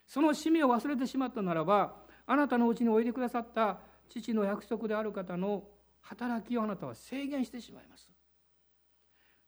[0.06, 1.96] その使命を忘れてしまったならば
[2.26, 5.68] あなたのうちにおいでくださった父の約束である方の
[6.00, 8.10] 働きをあなたは制限してしまいます。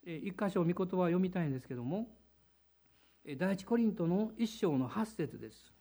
[0.05, 2.09] 一箇所御言葉を読みたいんですけども
[3.39, 5.73] 第一コリントの一章の八節です。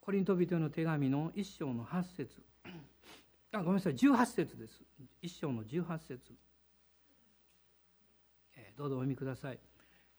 [0.00, 2.42] コリント人の手紙の一章の八節。
[3.52, 3.94] あごめんなさい。
[3.94, 4.82] 18節です。
[5.22, 6.34] 一章の18節。
[8.76, 9.58] どうぞお読みください。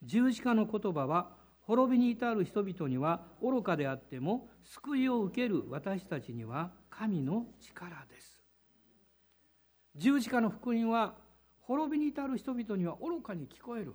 [0.02, 8.42] 十字架の言葉は滅びに至る人々には愚かであっても救いを受ける私たちには神の力です。
[9.96, 11.16] 十字架の福音は
[11.68, 13.94] 滅びに至る人々には愚かに聞こえる。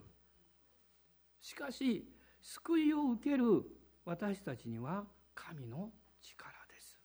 [1.40, 2.04] しかし
[2.40, 3.64] 救いを受ける
[4.04, 5.04] 私たちには
[5.34, 7.00] 神の力です。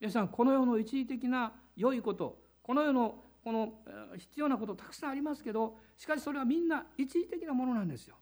[0.00, 3.74] 皆さんこの世の一時的な良いことこの世のこの
[4.16, 8.16] 必要なことたくさんありますけどしかしそれはみんな一時的なものなんですよ。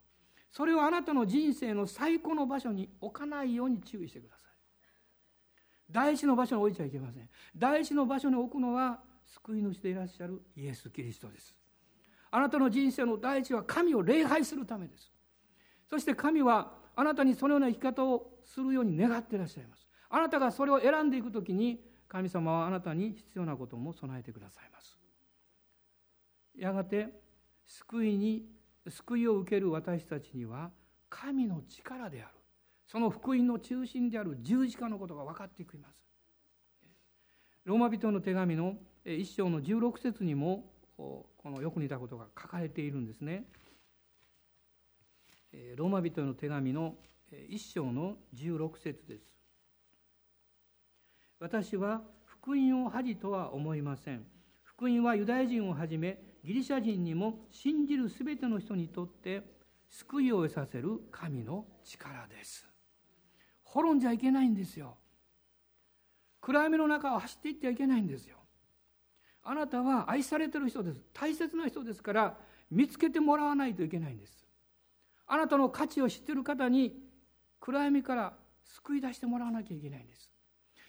[0.51, 4.51] それをあなたの人生の最高の場所に置かないように注意してください。
[5.91, 7.29] 第一の場所に置いちゃいけません。
[7.57, 9.01] 第一の場所に置くのは
[9.35, 11.57] 救い主でいらっしゃるイエス・キリストです。
[12.31, 15.11] あなたの人生の第一は神を礼拝するためです。
[15.89, 19.87] そして神はあなたにそのような生き方をするように願っていらっしゃいます。
[20.11, 24.99] あなたがそれを選んでいくときに神様はあなたに必要なことも備えてくださいます。
[26.55, 27.09] やがて
[27.65, 28.47] 救いに
[28.89, 30.71] 救いを受ける私たちには
[31.09, 32.35] 神の力である。
[32.87, 36.05] その福音の中心である十字架のことが分かってきます。
[37.65, 43.45] ローマ人の手紙の一章の16節にもこのよく似たことが書かれているんですね。
[45.77, 46.95] ローマ人の手紙の
[47.49, 49.25] 一章の16節です。
[51.41, 54.25] 私は福音を恥とは思いません。
[54.63, 59.43] 福音はユダヤ人をはじめギリシャ人にも信じるすべての人にとって
[59.89, 62.67] 救いを得させる神の力です。
[63.65, 64.97] 滅んじゃいけないんですよ。
[66.41, 68.39] 暗闇の中を走っていってはいけないんですよ。
[69.45, 71.05] あなたは愛されてる人です。
[71.13, 72.39] 大切な人ですから
[72.71, 74.47] 見つけてもらわないといけないんです。
[75.27, 76.95] あなたの価値を知っている方に
[77.61, 80.31] 暗闇から救い出してもらわなきゃいけないんです。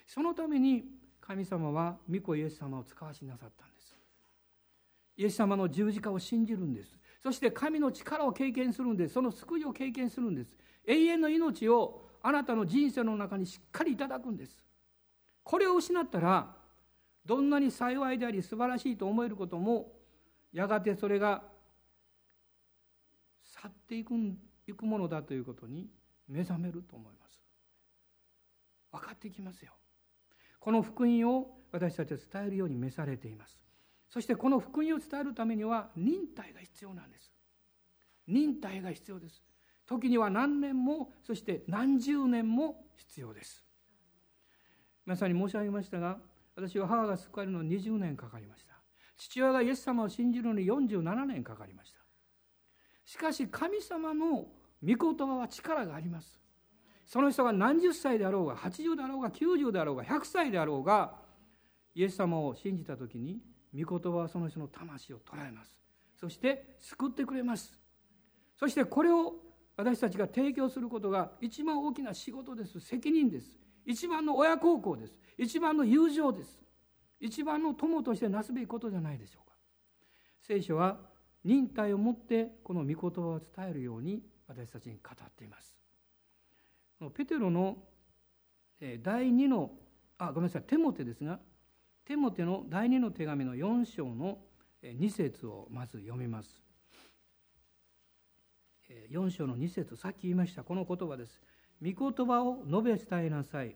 [0.08, 0.84] そのために
[1.22, 3.96] 神様は御子イエス様を使わしなさったんです。
[5.18, 6.98] イエス様の十字架を信じるんです。
[7.22, 9.14] そして神の力を経験するんです。
[9.14, 10.58] その救いを経験するんです。
[10.86, 14.64] 永遠の命をあなたの人生の中にしっかりいただくんです。
[15.44, 16.56] これを失ったら
[17.26, 19.92] どんなに幸いであり素晴らしいと思えることも
[20.52, 21.44] やがてそれが
[23.44, 24.14] 去っていく
[24.68, 25.90] いくものだということに
[26.28, 27.42] 目覚めると思います。
[28.92, 29.72] 分かってきますよ。
[30.60, 33.60] この福音を私たちは伝えるように召されています。
[34.10, 37.34] そしてこの福音を伝えるためには忍耐が必要なんです。
[38.28, 39.44] 忍耐が必要です。
[39.86, 43.66] 時には何年もそして何十年も必要です。
[45.06, 46.18] 皆さんに申し上げましたが
[46.56, 48.74] 私は母が救われるのに20年かかりました。
[49.18, 52.00] 父親がイエス様を信じるのに47年かかりました。
[53.06, 54.48] しかし神様の
[54.82, 56.40] 御言葉は力があります。
[57.06, 61.16] その人が何十歳であろうが80であろうが90であろうが100歳であろうが
[61.96, 63.40] イエス様を信じた時に
[63.78, 65.80] 御言葉はその人の魂を捉えます。
[66.20, 67.78] そして救ってくれます。
[68.58, 69.36] そしてこれを
[69.76, 72.80] 私たちが提供することが一番大きな仕事です。
[72.80, 73.63] 責任です。
[73.86, 75.18] 一番の親孝行です。
[75.38, 76.60] 一番の友情です。
[77.20, 79.56] 一番の友としてなすべきことじゃないでしょうか。
[80.42, 81.00] 聖書は
[81.44, 85.78] 忍耐をもってこの御言葉を伝えるように私たちに語っています。
[87.14, 87.78] ペテロの
[89.02, 89.72] 第2の
[90.18, 90.64] あごめんなさい。
[90.64, 91.40] テモテですが
[92.06, 94.40] テモテの第2の手紙の4章の
[94.84, 96.62] 2節をまず読みます。
[99.10, 101.42] 4章の2節さっき言いましたこの言葉です。
[101.84, 103.76] 御言葉を述べ伝えなさい。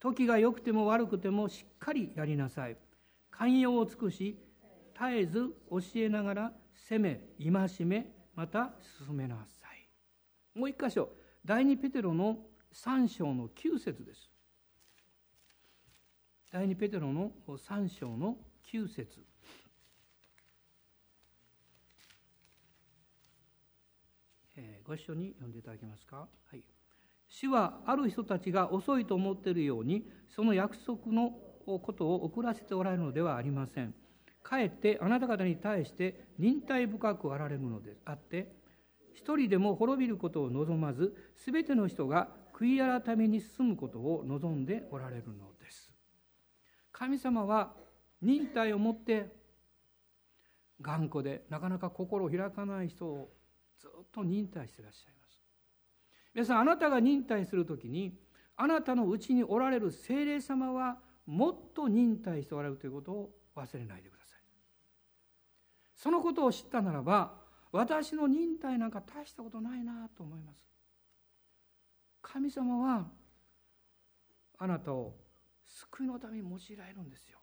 [0.00, 2.76] 時が良くても悪くてもしっかりやりなさい。
[3.30, 4.36] 寛容を尽くし
[4.92, 8.72] 絶えず教えながら責め戒めまた
[9.06, 10.58] 進めなさい。
[10.58, 11.08] もう一箇所
[11.44, 12.38] 第2ペテロの
[12.72, 14.30] 3章の9節です
[16.52, 18.36] 第2ペテロの3章の
[18.72, 19.24] 9節、
[24.84, 26.28] ご一緒に読んでいただけますか？
[26.50, 26.62] はい。
[27.34, 31.32] 主はある人たちが遅いと思っているように、その約束の
[31.66, 33.92] ことを遅らせておられるのではありません。
[34.44, 38.54] かえってあなた方に対して忍耐深くあられるのであって、
[39.14, 45.92] 一人でも滅びることを望まず、すべての人が悔い改めに進むことを望んでおられるのです。
[46.92, 47.74] 神様は
[48.22, 49.34] 忍耐を持って
[50.80, 53.28] 頑固でなかなか心を開かない人を
[53.80, 55.13] ずっと忍耐してらっしゃい
[56.34, 58.18] 皆さんあなたが忍耐する時に
[58.56, 64.40] あなたのうちにおられる精霊様はもっと忍耐しておられるということを忘れないでください。
[65.96, 67.40] そのことを知ったならば
[67.72, 70.60] 私の忍耐なんか大したことないなと思います。
[72.20, 73.06] 神様は
[74.58, 75.14] あなたを
[75.64, 77.38] 救いのために用いられるんですよ。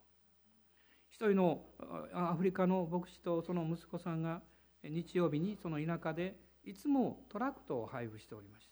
[1.09, 1.65] 一人の
[2.13, 4.41] アフリカの牧師とその息子さんが
[4.83, 8.70] 日曜日にその田舎でいつもトラクトを配布しておりました。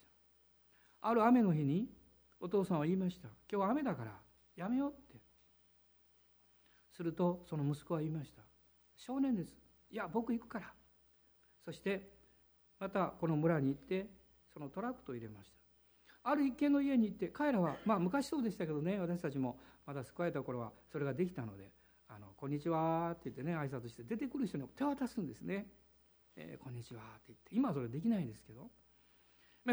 [1.02, 1.88] ある雨の日に
[2.40, 3.28] お父さんは言いました。
[3.50, 4.12] 今日は雨だから
[4.56, 5.20] やめようって。
[6.90, 8.42] するとその息子は言いました。
[8.96, 9.54] 少年です。
[9.90, 10.72] いや僕行くから。
[11.64, 12.10] そして
[12.78, 14.06] またこの村に行って
[14.52, 15.60] そのトラックトを入れました。
[16.22, 21.72] ある一軒の家に行って彼らはまあ昔そうでしたけどね私たちもまだ救われた頃はそれができたので
[22.08, 25.66] 「あのこんにちは」って言ってね挨拶して出てくる人に手渡すんですね。
[26.36, 28.70] えー、こんにちは」って言って今はそれできないんですけど。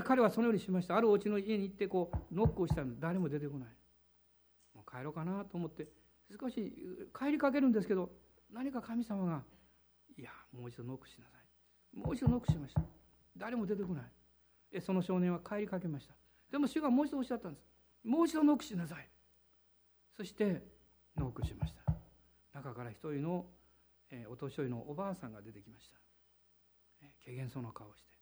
[0.04, 0.96] 彼はそのようにしました。
[0.96, 3.70] あるお家の家に行ってこうノックをしたら誰も出てこない。
[4.76, 5.88] もう帰ろうかなと思って。
[6.40, 6.74] 少し
[7.18, 8.12] 帰りかけるんですけど
[8.52, 9.44] 何か神様が
[10.18, 11.42] 「いやもう一度ノックしなさい」
[11.98, 12.82] もう一度ノックしました。
[13.38, 14.02] 誰も出てこな
[14.74, 14.82] い。
[14.82, 16.14] その少年は帰りかけました。
[16.52, 17.66] でも主がもう一度おっしゃったんです。
[18.04, 19.10] もう一度ノックしなさい。
[20.16, 20.62] そして
[21.16, 21.84] ノックしました。
[22.54, 23.46] 中から一人の、
[24.30, 25.98] お年寄りのおばあさんが出てきました。
[27.24, 28.10] 軽減そうな顔をして「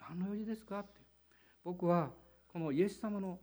[0.00, 1.00] 何の用事ですか?」って。
[1.62, 2.12] 僕は
[2.48, 3.40] このイエス様の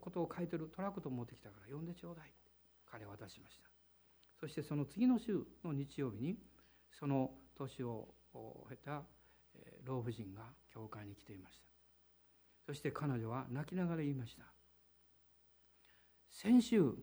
[0.00, 2.50] ことを書いてるトラクトを持ってきたから読んでちょうだいって。
[2.86, 3.68] 彼は渡しました。
[4.40, 6.38] そしてその次の週の日曜日に
[6.90, 8.14] その年を
[8.68, 9.04] 経た
[9.84, 11.68] 老婦人が教会に来ていました。
[12.64, 14.44] そして彼女は泣きながら言いました。
[16.30, 16.94] 先週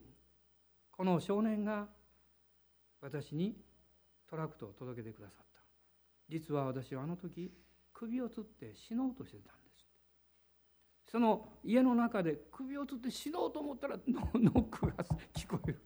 [0.90, 1.88] この少年が
[3.00, 3.62] 私に
[4.26, 5.60] トラクトを届けてくださった。
[6.28, 7.52] 実は私はあの時
[7.98, 9.86] 首をつって死のうとしてたんです
[11.10, 14.92] その家の中で首をつって死のうと思ったら ノックが
[15.32, 15.80] 聞こえる。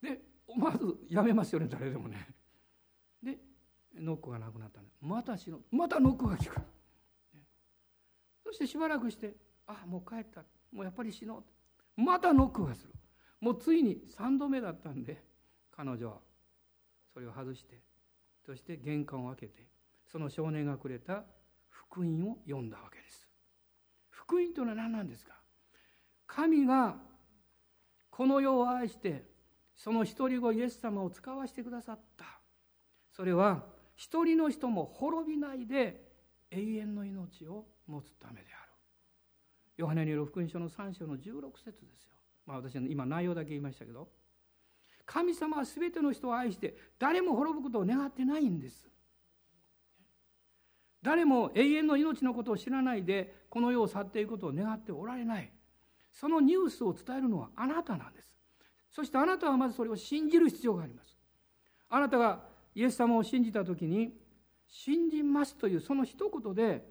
[0.00, 0.22] で
[0.56, 2.34] まずやめますよね誰でもね。
[3.22, 3.38] で
[3.94, 6.60] ノックがなくなったんでまた死のうまたノックが聞こ
[7.34, 7.44] える
[8.44, 10.42] そしてしばらくしてあもう帰った。
[10.72, 12.00] もうやっぱり死のう。
[12.00, 12.94] またノックがする。
[13.40, 15.22] もうついに3度目だったんで
[15.70, 16.20] 彼女は。
[17.12, 17.82] それを外して。
[18.46, 19.66] そして玄関を開けて。
[20.12, 21.24] その少年がくれた
[21.70, 23.26] 福音を読んだわけです。
[24.10, 25.32] 福音というのは何なんですか？
[26.26, 26.96] 神が
[28.10, 29.24] この世を愛して
[29.74, 32.26] その一人子イエス様を使わせてくださった。
[33.10, 33.64] それは
[33.96, 36.12] 一人の人も滅びないで
[36.50, 38.70] 永遠の命を持つためである。
[39.78, 42.14] ヨハネによる福音書の3章の16節ですよ。
[42.46, 44.08] まあ私は今内容だけ言いましたけど。
[45.04, 48.88] 神様は全ての人を愛して誰も滅ぶことを願ってないんです。
[51.02, 55.50] 誰も永遠の命のことを知らないでこの世を去っていくことを願っておられない。
[56.12, 58.32] そのニュースを伝えるのはあなたなんです。
[58.90, 61.18] そしてあなたはまずそれを信じる必要があります。
[61.88, 62.40] あなたが
[62.74, 64.14] イエス様を信じた時に
[64.66, 66.86] 信じますというその一言で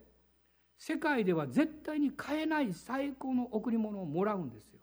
[0.77, 4.79] 世界では絶対に買えない最高の贈り物をもらうんですよ。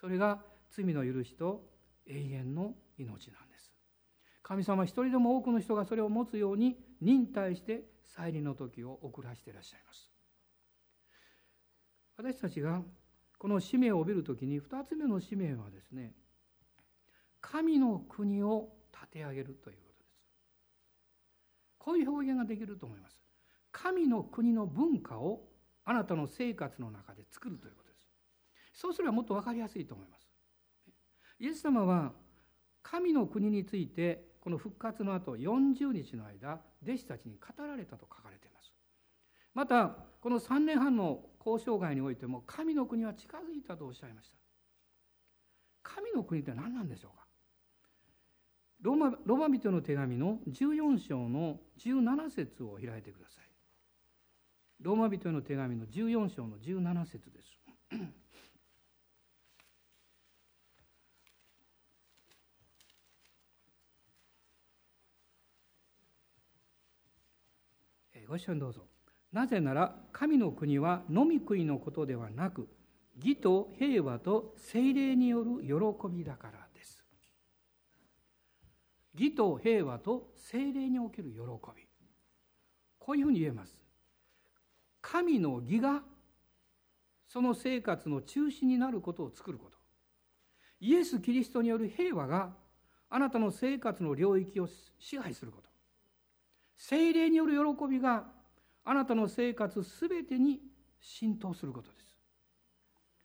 [0.00, 1.64] それが罪の許しと
[2.06, 3.72] 永遠の命なんです。
[4.42, 10.10] 神様一人でも多くの人がそれを持つように忍耐して再臨の時を遅らせていらっしゃいます。
[12.16, 12.82] 私たちが
[13.38, 16.12] この使命を帯びる時に2つ目の使命はですね
[17.40, 20.18] 神の国を立て上げるということです。
[21.78, 23.22] こういう表現ができると思います。
[23.70, 25.42] 神の国の文化を
[25.84, 28.08] あなたの生活の中で作るということです。
[28.72, 30.28] そうすればもっと分かりやすいと思います。
[31.38, 32.12] イエス様は
[32.82, 38.72] 神の国についてこの復活の後40日の間弟子たちに語られたと書かれています。
[39.54, 44.36] またこの3年半の交渉外においても神の国は近づいたとおっしゃいました。
[45.82, 47.26] 神の国って何なんでしょうか？
[48.82, 53.44] ローマロマ人の手紙の14章の17節を開いてください。
[54.80, 57.58] ローマ人への手紙の14章の17節です。
[68.28, 68.82] ご一緒にどうぞ。
[69.32, 72.68] なぜなら神の国は飲み食いのことではなく
[73.16, 77.02] 義と平和と精霊による喜びだからです。
[79.14, 81.38] 義と平和と精霊における喜
[81.74, 81.86] び。
[82.98, 83.74] こういうふうに言えます。
[85.00, 86.02] 神の義が
[87.26, 89.78] その生活の中心になることを作ること。
[90.80, 92.54] イエス・キリストによる平和が
[93.10, 94.68] あなたの生活の領域を
[94.98, 95.67] 支配すること。
[96.78, 98.24] 精霊による喜びが
[98.84, 100.60] あなたの生活すべてに
[101.00, 102.16] 浸透することです。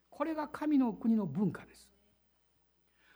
[0.10, 1.90] これが神の国の文化です。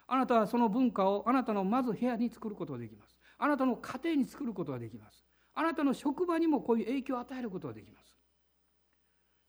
[0.07, 3.19] あなたはその文化をあなたのまず部屋に作ることができます。
[3.37, 5.25] あなたの家庭に作ることができます。
[5.53, 8.15] あなたの職場にもこういう影響を与えることができます。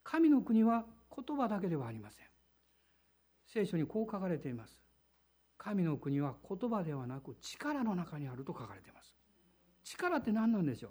[0.02, 0.84] 神の国は
[1.14, 2.26] 言葉だけではありません。
[3.46, 4.80] 聖書にこう書かれています。
[5.58, 8.97] 神の国は言葉ではなく力の中にあると書かれています。
[9.90, 10.90] 力って何なんでしょう？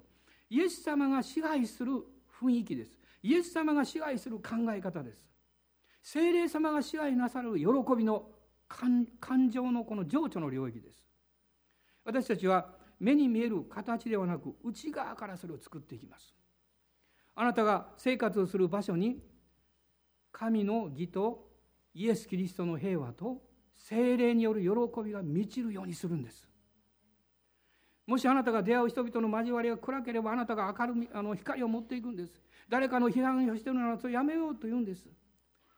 [0.50, 1.92] イエス様が支配する
[2.40, 2.98] 雰囲気です。
[3.22, 5.22] イエス様が支配する考え方です。
[6.02, 7.64] 精霊様が支配なさる喜
[7.96, 8.30] びの
[8.68, 11.02] 感情のこの情緒の領域です。
[12.04, 16.34] 私たちは目に見える形ではなく内側からそれを作っていきます。
[17.34, 19.22] あなたが生活をする場所に
[20.32, 21.46] 神の義と
[21.94, 23.42] イエス・キリストの平和と
[23.76, 24.68] 精霊による喜
[25.02, 26.47] びが満ちるようにするんです。
[28.08, 32.32] もしあなたが出会う人々の交わりが暗ければあなたが明るみあの光を持っていくんです。
[32.66, 35.04] 誰かの批判をしているならそれやめようと言うんです。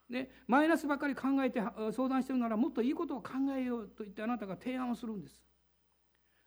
[0.08, 1.60] でマイナスばかり考えて
[1.92, 5.42] 相談しているならもっといいことを考えようと言ってあなたが提案をするんです。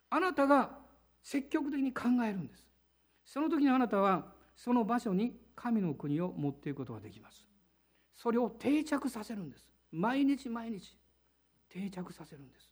[0.10, 0.70] あなたが
[1.22, 2.66] 積極的に考えるんです。
[3.26, 7.46] その時にあなたはその場所に神の国を持っていくことができます。
[8.16, 9.68] それを定着させるんです。
[9.92, 10.98] 毎日毎日
[11.68, 12.72] 定着させるんです。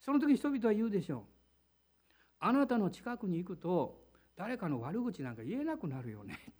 [0.00, 1.41] その時人々は言うでしょう。
[2.44, 4.02] あなたの近くに行くと
[4.36, 6.54] 誰かの悪口なんか言えなくなるよねっ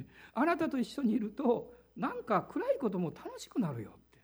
[0.00, 4.18] て、あなたと一緒にいるとなんか暗いことも楽しくなるよって。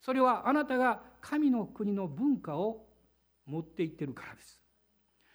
[0.00, 2.86] それはあなたが神の国の文化を
[3.44, 4.60] 持っていってるからです。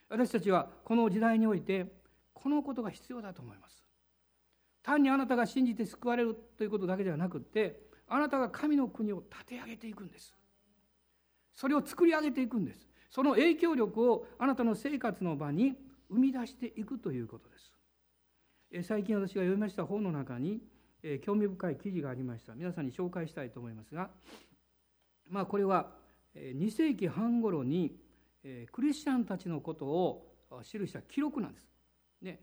[0.07, 1.91] 私たちはこの時代において
[2.33, 3.83] このことが必要だと思います。
[4.81, 10.33] 単にあなたが信じて救われるということだけではなくってあなたが神の国を立て上げていくんです。
[11.53, 12.87] それを作り上げていくんです。
[13.13, 15.75] その影響力をあなたの生活の場に
[16.09, 18.87] 生み出していくということです。
[18.87, 20.61] 最近私が読みました本の中に
[21.21, 22.55] 興味深い記事がありました。
[22.55, 24.09] 皆さんに紹介したいと思いますが、
[25.29, 25.91] まあ、これは
[26.35, 27.95] 2世紀半頃に
[28.71, 30.33] クリスチャンたちのことを
[30.63, 31.69] 記した記録なんです。
[32.23, 32.39] ね、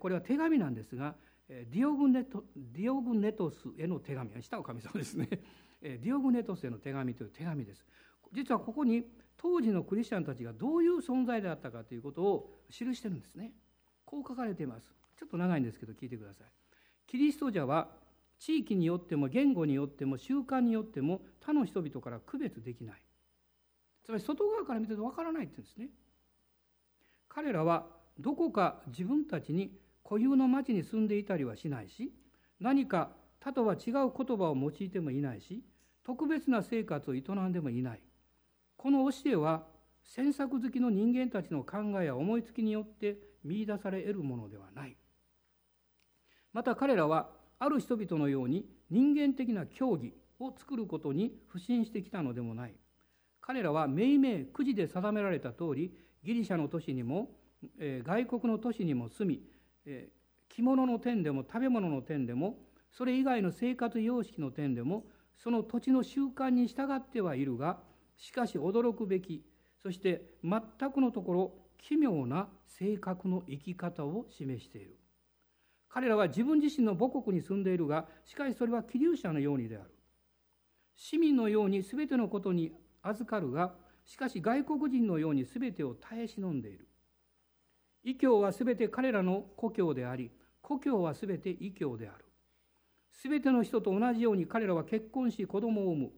[0.00, 1.14] これは手紙なんですが、
[1.48, 5.28] ディオグネトディオグネトスへの手紙、下は神様ですね。
[5.80, 7.86] ディオグネトスへの手紙という手紙です。
[8.32, 9.04] 実はここに
[9.38, 13.52] 当時のクリスチャンたちがどういう存在であったかということを記してるんですね。
[14.04, 14.92] こう書かれています。
[15.16, 16.46] ちょっと長いんですけど聞いてください。
[17.06, 17.88] キリスト者は
[18.38, 23.02] 地域によっても言語によっても習慣によっても他の人々から区別できない。
[24.04, 25.88] つまり外側から見てるとわからないって言うんですね。
[27.28, 27.86] 彼らは
[28.18, 32.12] どこか自分たちに固有の町に住んでいたりはしないし
[32.60, 33.10] 何か
[33.40, 35.62] 他とは違う言葉を用いてもいないし
[36.02, 38.00] 特別な生活を営んでもいない
[38.78, 39.64] この教えは
[40.04, 44.96] 詮索好きの人間たちの考えや思いつきによって見いだされ得るものではない。
[46.52, 52.74] また彼らはある人々のように人間的な教義を作ることに不信してきたのでもない。
[53.40, 57.30] 彼らは命名くじで定められた通りギリシャの都市にも、
[57.78, 59.42] えー、外国の都市にも住み、
[59.86, 62.58] えー、着物の点でも食べ物の点でも
[62.92, 65.04] それ以外の生活様式の点でも
[65.36, 67.78] その土地の習慣に従ってはいるが
[68.18, 69.42] しかし驚くべき
[69.82, 70.60] そして全
[70.92, 74.96] くのところ奇妙な性格の生き方を示している。
[75.88, 79.90] 彼らは自分自身の母国に住んでいるがしかしそれは気流者のようにである。
[80.96, 83.72] 市民のように全てのことに預かるが
[84.04, 86.88] しかし外国人のように全てを耐え忍んでいる。
[88.02, 92.24] 異教は全て彼らの故郷であり故郷は全て異教である。
[93.22, 96.10] 全ての人と同じように彼らは結婚し子供を産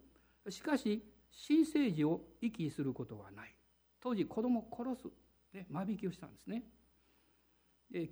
[0.47, 0.51] む。
[0.51, 3.55] しかし新生児を遺棄することはない。
[4.01, 5.09] 当時子供を殺す、
[5.55, 6.62] ね、間引きをしたんですね。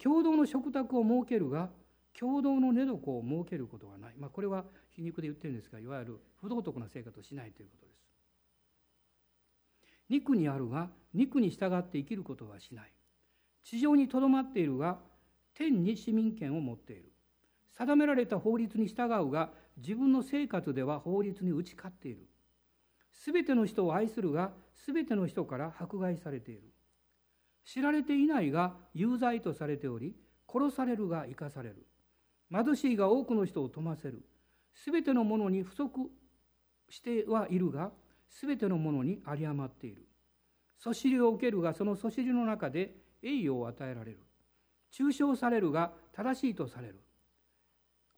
[0.03, 1.71] 共同の食卓を設けるが
[2.19, 7.99] 共同の寝床を設けることはない、まあ、これは皮肉で言ってるんですがいわゆる不道徳な生活をしないということです。
[10.09, 12.93] 肉にあるが肉に従って生きることはしない。
[13.63, 14.99] 地上にとどまっているが
[15.55, 17.13] 天に市民権を持っている。
[17.77, 22.28] 定められた法律に従うが自分の生活では法律に打ち勝っている。
[23.19, 26.63] すべての人を愛するがすべての人から迫害されている。
[27.65, 30.15] 知られていないが有罪とされており
[30.51, 31.87] 殺されるが生かされる。
[32.51, 34.25] 貧しいが多くの人を富ませる。
[34.73, 36.11] すべてのものに不足
[36.89, 37.91] してはいるが
[38.31, 40.07] すべてのものに有り余っている。
[40.79, 44.21] そしりを受けるがそのそしりの中で栄誉を与えられる。
[44.93, 47.01] 抽象されるが正しいとされる。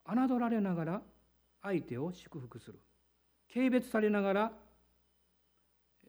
[0.04, 1.02] 侮られながら
[1.62, 2.78] 相手を祝福する。
[3.52, 4.52] 軽蔑されながら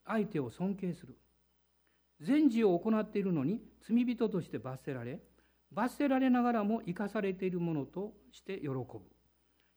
[0.06, 1.18] 相手を尊敬する。
[2.20, 5.20] 善事を行っているのに罪人として罰せられ
[5.72, 8.86] 罰せられながらも生かされているものとして喜ぶ。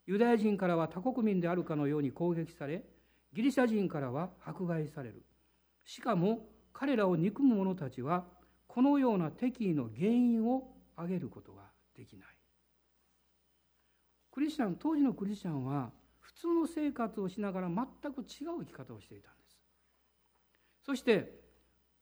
[0.06, 2.84] ユダヤ人からは他国民であるかのように攻撃され
[3.32, 5.24] ギリシャ人からは迫害される。
[5.84, 8.24] しかも彼らを憎む者たちは
[8.66, 11.62] このような敵意の原因を挙げることが
[11.96, 12.28] できない。
[14.32, 19.33] クリスチャン当時のクリスチャンは普通の生活をしながら全く違う生き方をしていた。
[20.84, 21.32] そして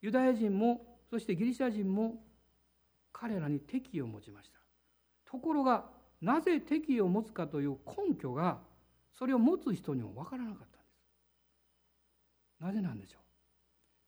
[0.00, 2.24] ユダヤ人もそしてギリシャ人も
[3.12, 4.58] 彼らに敵意を持ちました。
[5.24, 5.84] ところが
[6.20, 8.58] なぜ敵意を持つかという根拠が
[9.12, 12.60] それを持つ人にも分からなかったんです。
[12.60, 13.22] なぜなんでしょう。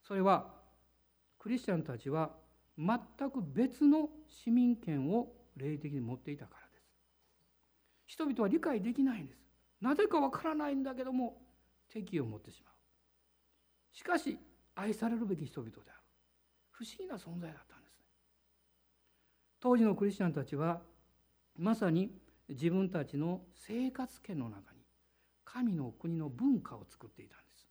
[0.07, 0.53] それは
[1.39, 2.31] クリスチャンたちは
[2.77, 2.99] 全
[3.29, 6.83] く別の市民権を霊的に持っていたからです。
[8.07, 9.39] 人々は理解できないんです。
[9.79, 11.37] なぜか分からないんだけども
[11.89, 12.73] 敵意を持ってしまう。
[13.95, 14.37] しかし
[14.75, 15.99] 愛されるべき人々である。
[16.71, 18.05] 不思議な存在だったんですね。
[19.59, 20.81] 当時のクリスチャンたちは
[21.57, 22.11] まさに
[22.49, 24.81] 自分たちの生活圏の中に
[25.45, 27.67] 神の国の文化を作っていたんです。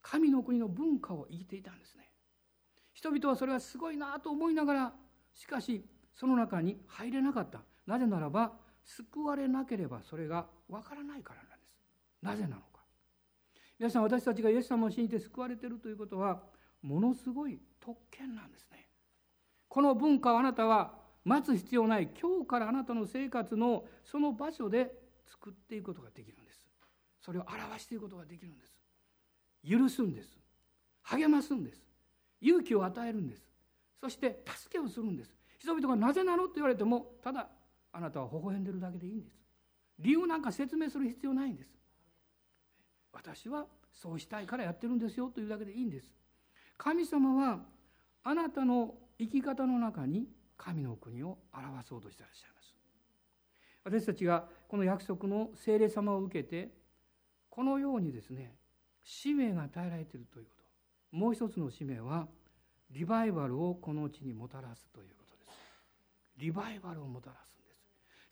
[0.00, 2.08] 神の国の文化を生きていたんですね。
[2.92, 4.92] 人々はそれはすごいなと思いながら
[5.34, 7.60] しかしその中に入れなかった。
[7.86, 8.52] なぜならば
[8.84, 11.76] 救われなければそれがわからないからなんです。
[12.22, 12.65] なぜなのか。
[13.78, 16.42] 皆さん私たちがイエス様を信じて救われているということは
[16.82, 18.88] ものすごい特権なんですね。
[19.68, 24.92] この文化をあなたは待つ必要ない今日からあなたの生活のその場所で
[25.28, 26.60] 作っていくことができるんです。
[27.20, 28.80] それを表していくことができるんです。
[29.68, 30.38] 許すんです。
[31.02, 31.82] 励ますんです。
[32.40, 33.42] 勇気を与えるんです。
[34.00, 35.34] そして助けをするんです。
[35.58, 37.48] 人々がなぜなのと言われてもただ
[37.92, 39.36] あなたは微笑んでるだけでいいんです。
[39.98, 41.70] 理由なんか説明する必要ないんです。
[43.16, 46.12] 私はそうしたいからやってるんですよというだけでいいんです。
[46.76, 47.60] 神様は
[48.22, 50.26] あなたの生き方の中に
[50.58, 52.74] 神の国を表そうとしていらっしゃいます。
[53.84, 56.70] 私たちがこの約束の聖霊様を受けて
[57.48, 58.54] このようにですね
[59.02, 61.16] 使命が与えられているということ。
[61.16, 62.28] もう一つの使命は
[62.90, 65.50] リバイバルをこの地にもたらすということです。
[66.36, 67.55] リバイバルをもたらす。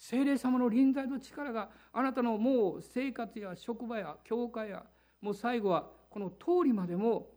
[0.07, 4.83] 聖霊様の臨在と力があなたのもう生活や職場や教会や
[5.23, 7.31] もう最後はこの通りまでも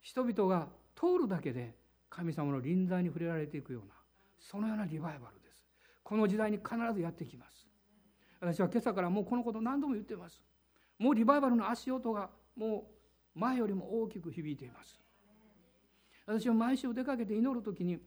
[0.00, 1.74] 人々が通るだけで
[2.08, 3.94] 神様の臨在に触れられていくような
[4.38, 5.62] そのようなリバイバルです。
[6.02, 7.66] この時代に必ずやってきます。
[8.40, 10.40] 私は今朝からもうこのこと何度も言ってます。
[10.98, 12.86] もうリバイバルの足音がも
[13.36, 14.98] う前よりも大きく響いています。
[16.24, 17.98] 私は毎週出かけて祈る時に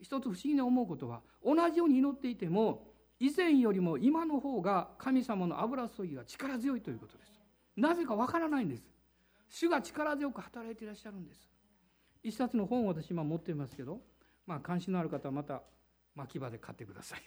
[0.00, 2.87] 一つ不思議に思うことは同じように祈っていても
[3.20, 7.32] 以前よりも今の方が神様の油注ぎが力強いということです。
[7.76, 8.82] なぜかわからないんです。
[9.48, 11.48] 主が力強く働いていらっしゃるんです。
[12.22, 14.00] 一冊の本を私今持っていますけど
[14.46, 15.62] まあ関心のある方はまた
[16.14, 17.20] 牧場で買ってください。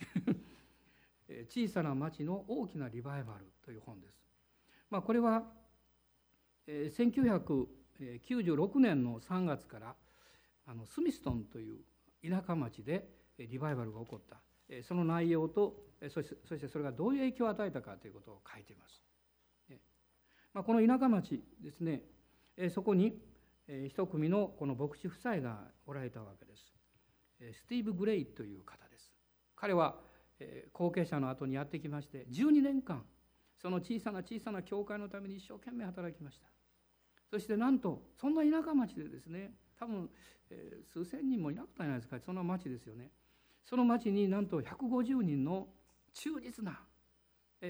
[1.50, 4.22] 小さな町の大きなリバイバルという本です、
[4.90, 5.50] まあ、これは
[6.68, 9.96] 1996年の3月から
[10.66, 11.78] あのスミストンという
[12.22, 14.42] 田舎町でリバイバルが起こった。
[14.84, 15.76] その内容と
[16.10, 19.02] そしてそしてそれがどういう影響を与えたかということを書いています。
[20.54, 22.02] まあ、この田舎町ですね
[22.72, 23.18] そこに
[23.88, 26.74] 一組のこの牧師夫妻がおられたわけです。
[27.54, 29.14] スティーブ・グレイという方です。
[29.56, 29.96] 彼は
[30.74, 33.04] 後継者の後にやってきまして12年間
[33.62, 36.48] その小さな小さな教会のために一生懸命働きました
[37.30, 40.10] そしてなんとそんな田舎町でですね多分、
[40.50, 43.12] えー、数千人もいなかったじゃないですかそんな町ですよね
[43.64, 45.68] その町になんと150人の
[46.14, 46.80] 忠実な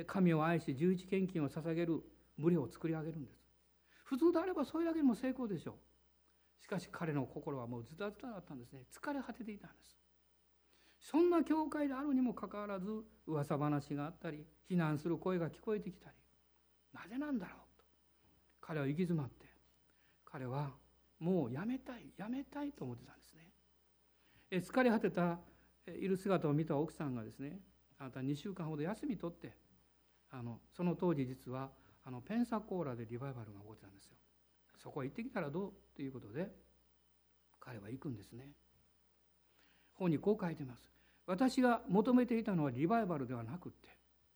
[0.08, 2.02] 神を愛し十一献金を捧げる
[2.40, 3.42] 群れを作り上げるんです。
[4.06, 6.64] 普通であればそれだけでも成功でしょう。
[6.64, 8.82] しかし彼の心はもうズタズタだったんですね。
[8.92, 9.98] 疲れ果てていたんです。
[11.00, 16.16] そんな教会であるにもかかわらず噂話があったり非難する声が聞こえてきたり
[16.94, 17.86] なぜなんだろうと。
[18.62, 19.48] 彼は行き詰まって
[20.26, 20.72] 彼は
[21.20, 23.52] もうやめたいやめたいと思ってたんですね。
[24.52, 25.40] 疲れ果てた
[26.00, 27.60] いる姿を見た奥さんがですね
[27.98, 29.54] あなた2週間ほど休み取って
[30.30, 31.70] あのその当時実は
[32.04, 34.18] あのペンサコーラでリバイバルが起こってたんですよ。
[34.78, 35.74] そこへ行ってきたらどう？
[35.96, 36.50] ということで
[37.60, 38.50] 彼は行くんですね。
[39.94, 40.90] 本にこう書いてます。
[41.28, 43.90] 私が求めていたのはリバイバルではなくって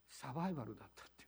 [0.08, 1.26] サバイバルだったって。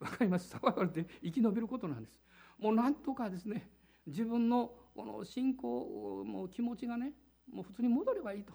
[0.00, 0.48] わかります？
[0.48, 2.18] サバイバルって生き延びることなんです。
[2.58, 3.68] もうなんとかですね
[4.06, 7.12] 自分のこの信仰もう気持ちがね
[7.52, 8.54] もう普通に戻ればいいと。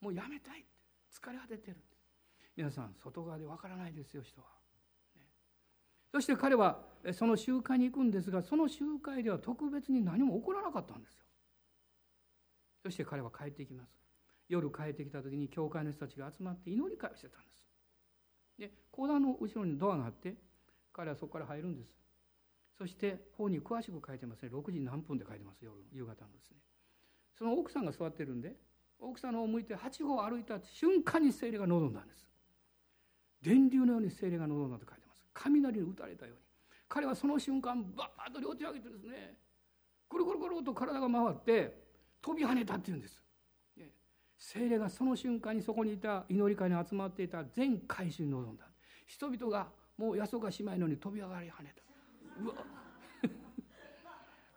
[0.00, 0.64] もうやめたい。
[1.12, 1.76] 疲れ果ててる。
[2.56, 4.46] 皆さん外側でわからないですよ人は、
[5.14, 5.22] ね、
[6.10, 6.78] そして彼は
[7.12, 11.24] その集会に行くんですがその集会では特別に何も起こらなかったんですよ。
[12.82, 13.90] そして彼は帰ってきます。
[14.48, 17.66] 夜帰ってきた時に教会の人たちが集まって祈り会をしてたんです。
[18.58, 20.34] で講談の後ろにドアがあって
[20.92, 21.90] 彼はそこから入るんです。
[22.78, 24.50] そして本に詳しく書いてますね。
[24.52, 26.56] 6時何分で書いてます夜夕方のですね。
[27.36, 28.54] その奥さんが座ってるんで
[28.98, 32.26] 奥さんの方を向いて8号歩いた瞬間に精霊が望んだんです。
[33.42, 35.24] 電流のように精霊が望んだと書いてます。
[35.34, 36.40] 雷に打たれたように。
[36.88, 39.36] 彼はその瞬間バーッと両手を上げてですね
[40.08, 41.76] くるくるくると体が回って
[42.22, 43.22] 飛び跳ねたっていうんです。
[44.38, 48.64] 精霊がその瞬間にそこにいた祈り会に集まっていた全回収に臨んだ。
[49.06, 51.82] 人々がもう安岡姉妹のように飛び上がり跳ねた。
[52.42, 52.54] うわ。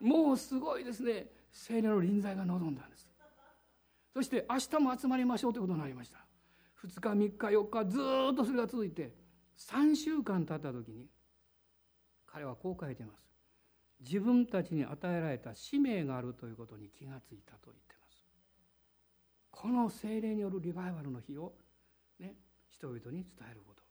[0.00, 1.30] もうすごいですね。
[1.50, 3.09] 精霊の臨在が望んだんです。
[4.12, 6.18] そして明日も集まりましょうということになりました。
[6.84, 7.98] 2日3日4日ず
[8.32, 9.12] っとそれが続いて
[9.58, 11.06] 3週間経った時に
[12.26, 13.30] 彼はこう書いています。
[14.00, 18.24] 自分たちに与えられた使命があるということに気がついたと言ってます。
[19.50, 21.52] この精霊によるリバイバルの日を
[22.18, 22.34] ね
[22.68, 23.82] 人々に伝えること。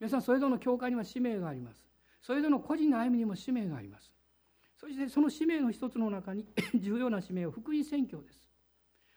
[0.00, 1.86] 皆さんそれぞれの教会には使命があります。
[2.20, 4.12] それぞれの個人の歩みにも使命があります。
[4.76, 8.51] そしてその使命の一つの中に 重要な使命は福音宣教です。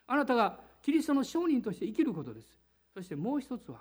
[0.06, 2.58] あなたがキリストの商人として生きることです。
[2.94, 3.80] そしてもう一つは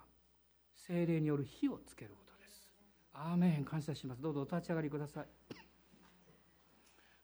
[0.76, 2.68] 精霊による火をつけることです。
[3.14, 3.66] アーメン。
[3.66, 4.22] 感謝します。
[4.22, 5.26] どうぞお立ち上がりください。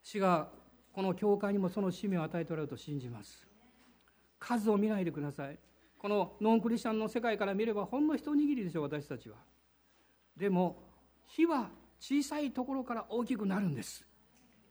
[0.03, 0.49] 主が
[0.93, 3.47] この教会にもその使命を与えておられると信じます。
[4.39, 5.57] 数を見ないでください。
[5.97, 9.37] このノンクリスチャンの世界から見ればほんの一握りでしょう私たちは。
[10.35, 10.83] でも
[11.27, 14.05] 火は小さいところから大きくなるんです。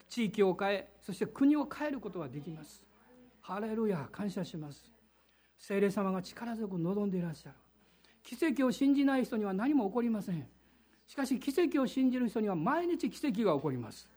[0.08, 2.84] 地域を変えそして国を変えることができます。
[3.40, 4.90] ハレルヤ感謝します
[5.58, 7.54] 聖霊様が力強く望んでいらっしゃる
[8.22, 10.46] 奇跡を信じない人には何も起こりません
[11.06, 14.08] しかし奇跡を信じる人には毎日奇跡が起こります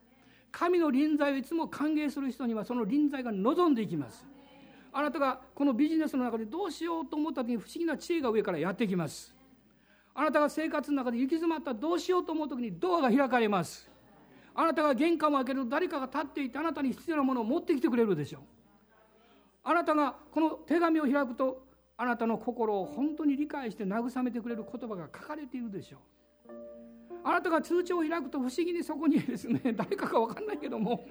[0.51, 4.25] 神の臨在をいつも歓迎する人にはその臨在が望んでいきます
[4.91, 9.33] あなたがこのビジネスの中でどうしようと思った時に不思議な知恵が上からやってきます
[10.13, 13.89] あなたが生活の中で行き詰まったどうしようと思う時にドアが開かれます
[14.53, 18.41] あなたが玄関を開けると誰かが立っていてあなたに必要なものを持ってきてくれるでしょう
[19.63, 21.65] あなたがこの手紙を開くと
[21.97, 26.53] あなたの心を本当に理解して慰めてくれる言葉が書かれているでしょう。
[27.23, 31.05] あなたが通帳を開くと不思議にそこにですね誰かか分かんないけども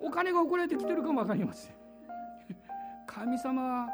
[0.00, 1.74] お金が送られてきてるかも分かりません。
[3.06, 3.88] 神様は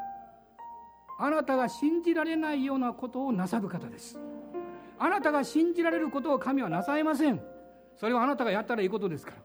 [1.18, 4.18] あなたが信じられないようなことをなさる方です。
[4.99, 7.43] あなたが信じられることを神はなさいません。
[7.97, 9.36] それはあなたがやったらいいことですから。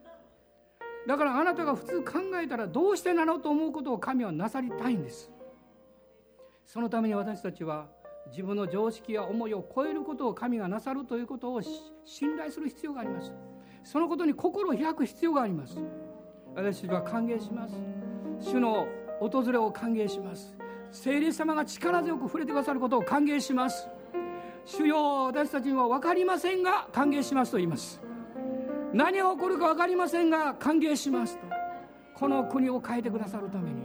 [1.06, 5.30] だからあなたが普通考えたらどうしてなのと思うことを神はなさりたいんです。
[6.64, 7.86] そのために私たちは
[8.30, 11.62] 自分の常識や思いを超えることを神がなさるということを
[12.04, 13.32] 信頼する必要があります。
[13.84, 15.78] そのことに心を開く必要があります。
[16.56, 17.74] 私は歓迎します。
[18.40, 18.88] 主の
[19.20, 20.56] 訪れを歓迎します。
[20.90, 23.88] 聖霊様が力強く触れてくださることを歓迎します。
[24.64, 28.05] 主よ私たちには分かりませんが歓迎しますと言います。
[28.92, 31.46] 何が起こるか分かりませんが歓迎しますと
[32.14, 33.76] この国を変えてくださるために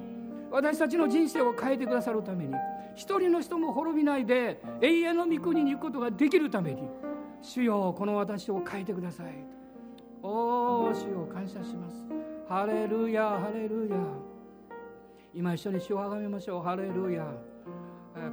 [0.52, 2.54] 私たちの人生を変えてくださるために
[2.96, 6.84] 一人の人も滅びないで永遠の御国に行くことができるために
[7.42, 9.62] 主よこの私を変えてください
[10.24, 12.06] おお主よ感謝します。
[12.48, 13.98] ハレルヤハレルヤ。
[15.34, 16.62] 今一緒に主をあがめましょう。
[16.62, 17.26] ハレルヤ。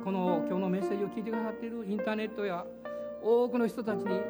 [0.04, 2.66] この今日のメッセージを聞いてくださっているインターネットや
[3.22, 4.20] 多くの人たちに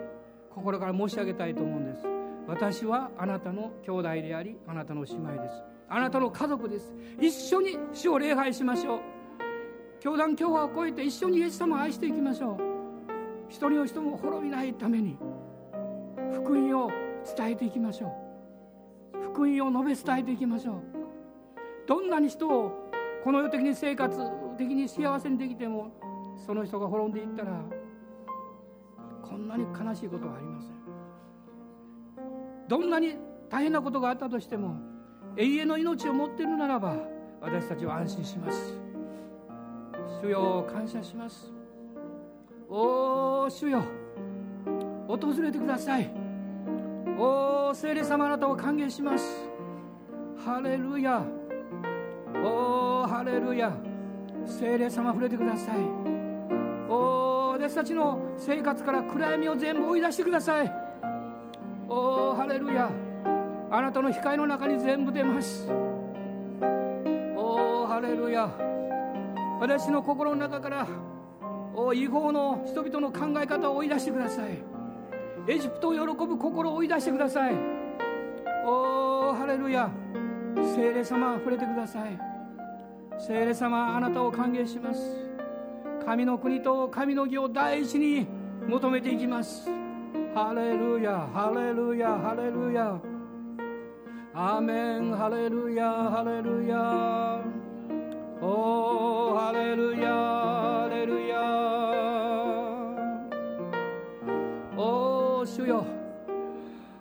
[0.54, 2.17] 心から申し上げたいと思うんです。
[2.48, 5.62] 私はあなたの兄弟でありあなたの姉妹です。
[5.86, 6.94] あなたの家族です。
[7.20, 9.00] 一緒に主を礼拝しましょう。
[10.00, 12.58] 教団教派を超えて一緒にイエス様を愛していきましょう。
[13.50, 15.18] 一人の人も滅びないために
[16.32, 16.90] 福音を
[17.36, 18.14] 伝えていきましょ
[19.14, 19.18] う。
[19.24, 20.82] 福音を述べ伝えていきましょう。
[21.86, 22.72] どんなに人を
[23.24, 24.18] この世的に生活
[24.56, 25.92] 的に幸せにできても
[26.46, 27.60] その人が滅んでいったら
[29.22, 30.77] こんなに悲しいことはありません。
[32.68, 33.16] どんなに
[33.48, 34.76] 大変なことがあったとしても
[35.36, 36.96] 永遠の命を持っているならば
[37.40, 38.78] 私たちは安心します。
[40.20, 41.52] 主よ感謝します。
[42.68, 43.82] おお主よ
[45.06, 46.10] 訪れてください。
[47.18, 49.48] おお聖霊様あなたを歓迎します。
[50.36, 51.24] ハレルヤ。
[52.44, 53.72] おおハレルヤ。
[54.44, 55.76] 聖霊様触れてください。
[56.88, 60.87] おお私たちの生活から暗闇を全部追い出してください。
[61.88, 62.90] おおハレルヤ。
[63.70, 65.66] あなたの光の中に全部出ます。
[67.34, 68.50] おおハレルヤ。
[69.60, 70.86] 私の心の中から
[71.74, 74.58] お違法の人々の考え方を追い出してください。
[75.46, 77.54] エジプトを喜ぶ心を追い出してください。
[78.66, 79.90] おおハレルヤ。
[80.74, 82.18] 聖霊様触れてください。
[83.18, 85.00] 聖霊様あなたを歓迎します。
[86.04, 88.26] 神の国と神の義を第一に
[88.66, 89.70] 求めていきます。
[90.34, 93.00] ハレルヤハレルヤハレルヤ
[94.34, 97.40] アメンハレルヤハレルヤ
[98.40, 101.40] おーハレルヤハレルヤ
[104.76, 105.84] おー主よ。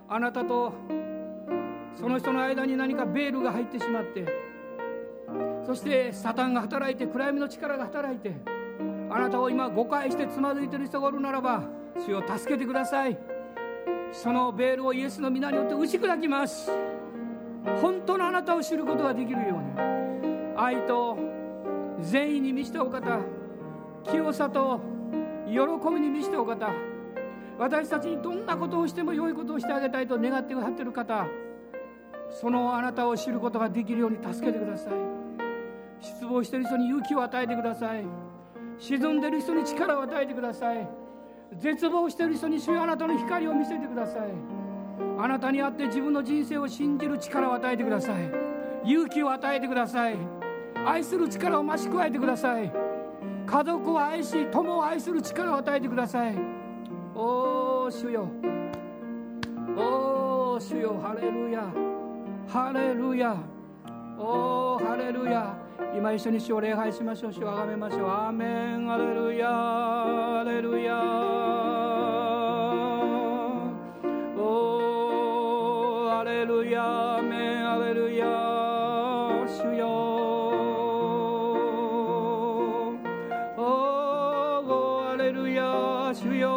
[0.09, 0.73] あなたと
[1.95, 4.25] その人の間に何かベールが入ってしまって
[5.65, 8.56] そしてサタンが働いて暗闇の力が働いて
[9.17, 11.63] あなたを今誤解してつまずいている人がおるならば
[12.05, 13.17] 主を助けてください。
[14.11, 16.71] そのベールをイエスの皆によって打ち砕きます。
[17.81, 19.87] 本当のあなたを知ることができるように
[20.55, 21.17] 愛と
[21.99, 23.19] 善意に満ちたお方
[24.03, 24.79] 清さと
[25.45, 25.53] 喜
[25.93, 26.71] びに満ちたお方
[27.59, 31.27] 私たちにどんなことをしても良いことをしてあげたいと願ってくださっている方
[32.29, 34.93] そのあなたを知ることができるように助けてください
[35.99, 38.26] 失望している人に勇気を与えてください
[38.79, 40.87] 沈んでる人に力を与えてください。
[41.57, 44.21] 絶望している人に主よあなたの光を見せてください。
[45.19, 48.31] あなたにあって自分の人生を信じる力を与えてください。
[48.85, 50.17] 勇気を与えてください。
[50.85, 52.71] 愛する力を増し加えてください。
[53.45, 56.35] 家族を愛し友を愛する力を与えてください。
[57.15, 58.27] おお主よ。
[59.75, 60.99] おお主よ。
[61.01, 61.73] ハレルヤ。
[62.47, 63.35] ハレルヤ。
[64.19, 65.55] おおハレルヤ。
[65.95, 67.33] 今一緒に主を礼拝しましょう。
[67.33, 68.07] 主をあがめましょう。
[68.07, 68.45] アーメ
[68.77, 68.87] ン。
[68.87, 70.99] ハレルヤハレルヤ
[74.37, 74.39] お
[76.05, 77.63] おハレルヤアーメン。
[77.63, 78.25] ハレルヤ
[79.47, 79.87] 主よ。
[83.57, 83.59] お
[84.65, 86.47] おハレルヤ主よ。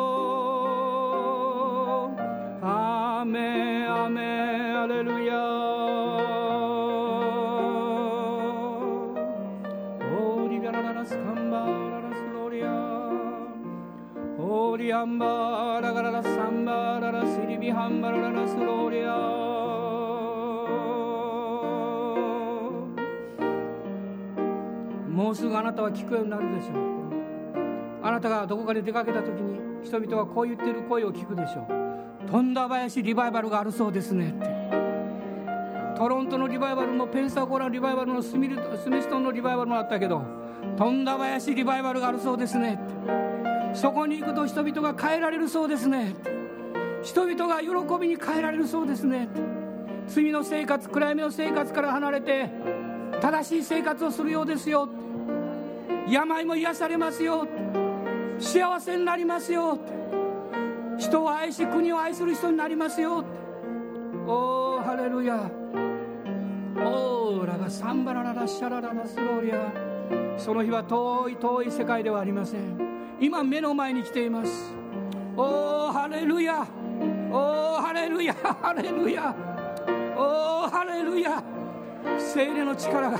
[2.62, 3.92] アーメン。
[3.92, 4.20] アーメ
[4.72, 4.74] ン。
[4.74, 5.19] ハレルヤ
[15.00, 19.14] オーリアンバラガララサンバララシリビハンバラララスローリア。
[25.08, 26.76] もうすぐあなたは聞くようになるでしょう。
[28.02, 32.30] あなたがどこかで出かけた時に人々はこう言ってる声を聞くでしょう。
[32.30, 34.50] 富田林リバイバルがあるそうですねって。
[35.96, 38.50] トロントのリバイバルもペンサコーラリバイバルのスミ
[38.82, 40.22] スミストンのリバイバルもあったけど
[40.76, 43.29] 富田林リバイバルがあるそうですねって。
[43.74, 46.14] そこに行くと人々が変えられるそうですね。
[47.02, 47.68] 人々が喜
[48.00, 49.28] びに変えられるそうですね。
[50.06, 52.50] 罪の生活暗闇の生活から離れて
[53.20, 54.88] 正しい生活をするようですよ。
[56.08, 57.46] 病も癒されますよ。
[58.38, 59.78] 幸せになりますよ。
[60.98, 63.24] 人を愛し国を愛する人になりますよ。
[64.26, 65.50] おおハレルヤ。
[66.76, 70.38] オーラがサンバラララシャラララスローリア。
[70.38, 72.99] その日は遠い遠い世界ではありません。
[73.20, 74.72] 今目の前に来ています。
[75.36, 76.66] おおハレルヤ
[77.30, 79.34] おおハレルヤハレルヤ
[80.16, 81.42] おおハレルヤ
[82.18, 83.18] 聖霊の力が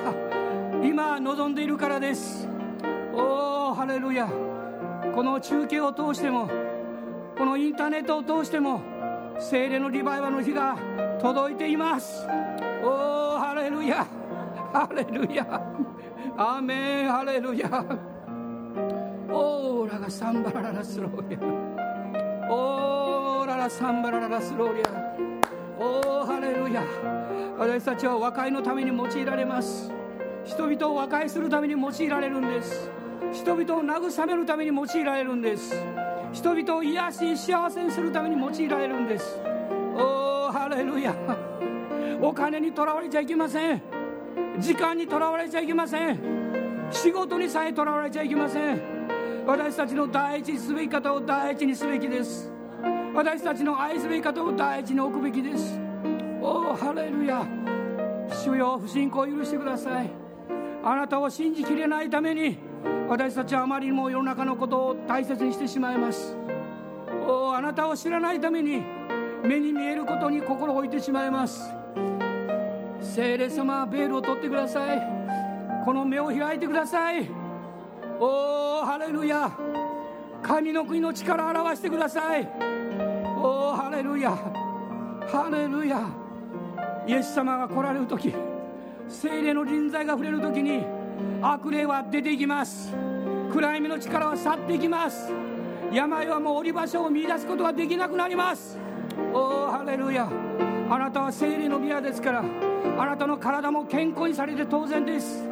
[0.83, 2.49] 今望んでいるからです。
[3.13, 4.27] おおハレルヤ
[5.15, 6.49] この中継を通しても
[7.37, 8.81] このインターネットを通しても
[9.39, 10.79] 聖霊のリバイバルの日が
[11.21, 12.27] 届いています。
[12.83, 14.07] おおハレルヤ
[14.73, 15.45] ハレルヤ
[16.39, 17.69] アーメンハレルヤ
[19.33, 21.39] オーラがサンバラララスローリア。
[22.53, 24.87] オーララサンバラララスローリア。
[25.79, 26.83] おおハレルヤ。
[27.57, 29.93] 私たちは和解のために用いられます。
[30.45, 32.91] 人々を和解するために用いられるんです。
[33.33, 35.77] 人々を慰めるために用いられるんです。
[36.33, 39.41] 人々を癒し幸せにするために用いられるんです。
[39.95, 41.15] おおハレルヤ。
[42.21, 43.83] お金にとらわれちゃいけません。
[44.59, 46.19] 時間にとらわれちゃいけません。
[46.91, 48.81] 仕事にさえとらわれちゃいけません。
[49.47, 52.53] 私たちの第一すべき方を第一にすべきです。
[53.15, 55.79] 私たちの愛すべき方を第一に置くべきです。
[56.41, 57.47] おおハレルヤ。
[58.33, 60.11] 主よ不信仰を許してください。
[60.83, 62.59] あなたを信じきれないために
[63.09, 66.37] 私たちはあまりにも世の中のことを大切にしてしまいます。
[67.27, 68.83] おおあなたを知らないために
[69.43, 71.73] 目に見えることに心を置いてしまいます。
[73.01, 75.03] 聖霊様ベールを取ってください。
[75.85, 77.40] この目を開いてください。
[78.23, 79.51] おおハレルヤ。
[80.43, 82.47] 神の国の力を表してください。
[83.39, 84.37] おおハレルヤ。
[85.27, 86.07] ハレルヤ。
[87.07, 88.35] イエス様が来られる時
[89.09, 90.85] 精霊の臨在が触れる時に
[91.41, 92.95] 悪霊は出ていきます。
[93.51, 95.33] 暗闇の力は去っていきます。
[95.91, 98.79] 病はもう降り場所を見いだすことができなくなります。
[99.33, 100.31] おおハレルヤ。
[100.91, 102.45] あなたは聖霊の宮ですから
[102.99, 105.49] あなたの体も健康にされて当然です。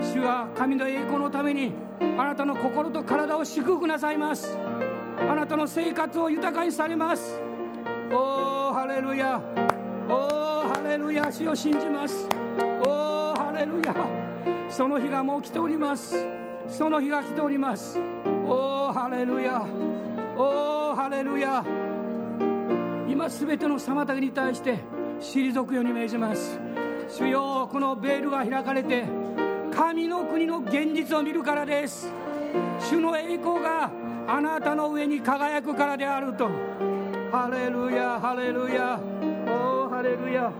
[0.00, 4.56] 主は神の栄光のためにあなたの心と体を祝福なさいます。
[5.18, 7.40] あなたの生活を豊かにされます。
[8.12, 9.40] おおハレルヤ。
[10.08, 11.30] おおハレルヤ。
[11.30, 12.28] 主を信じます。
[12.86, 13.94] おおハレルヤ。
[14.68, 16.26] その日がもう来ております。
[16.68, 18.00] その日が来ております。
[18.46, 19.64] おおハレルヤ。
[20.36, 21.64] おおハレルヤ。
[23.08, 24.78] 今すべての妨げに対して
[25.20, 26.58] 退くように命じます。
[27.08, 29.04] 主よこのベールが開かれて
[29.72, 32.12] 神の国の現実を見るからです。
[32.78, 33.90] 主の栄光が
[34.26, 36.48] あなたの上に輝くからであると。
[37.30, 39.00] ハレルヤハレルヤ。
[39.46, 40.52] おーハレルヤ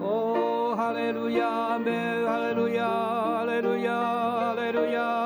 [0.00, 1.92] おーハレルヤアメ
[2.26, 5.23] ハレルヤハレルヤハレルヤ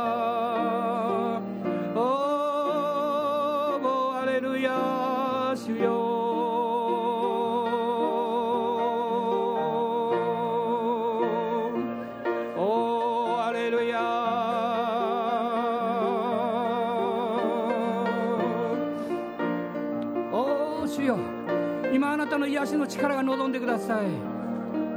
[22.68, 24.06] なたの力が望んでください。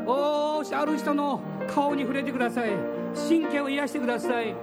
[0.06, 2.72] おーある人の顔に触れてください。
[3.16, 4.56] 神経を癒してください。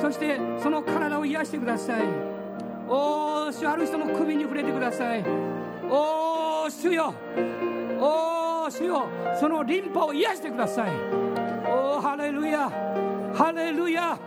[0.00, 2.02] そしてその体を癒してください。
[2.88, 5.24] おー主ある人の首に触れてください。
[5.88, 7.14] おー主よ。
[8.00, 9.06] おー主よ。
[9.38, 10.90] そのリンパを癒してください。
[11.68, 12.68] おーハレルヤ。
[13.32, 14.18] ハレルヤ。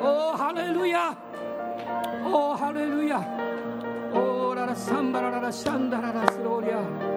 [0.00, 1.16] おーハレルヤ。
[2.24, 3.18] おーハレルヤ。
[4.14, 7.15] おーララサンバラララシャンダララスローリア。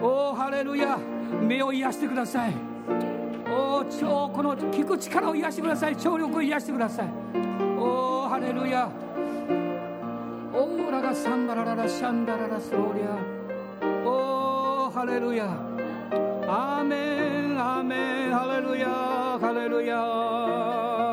[0.00, 0.98] おーハレルヤ。
[1.42, 2.54] 目を癒してください。
[3.46, 5.96] おー超この聞く力を癒してください。
[5.96, 7.08] 聴力を癒してください。
[7.78, 8.88] おーハレルヤ。
[10.54, 13.18] おーララサンバラララシャンダララスローリア。
[14.08, 15.46] おーハレルヤ。
[16.46, 16.96] アーメ
[17.54, 18.32] ンアーメン。
[18.32, 18.88] ハレルヤ
[19.40, 21.07] ハレルヤ。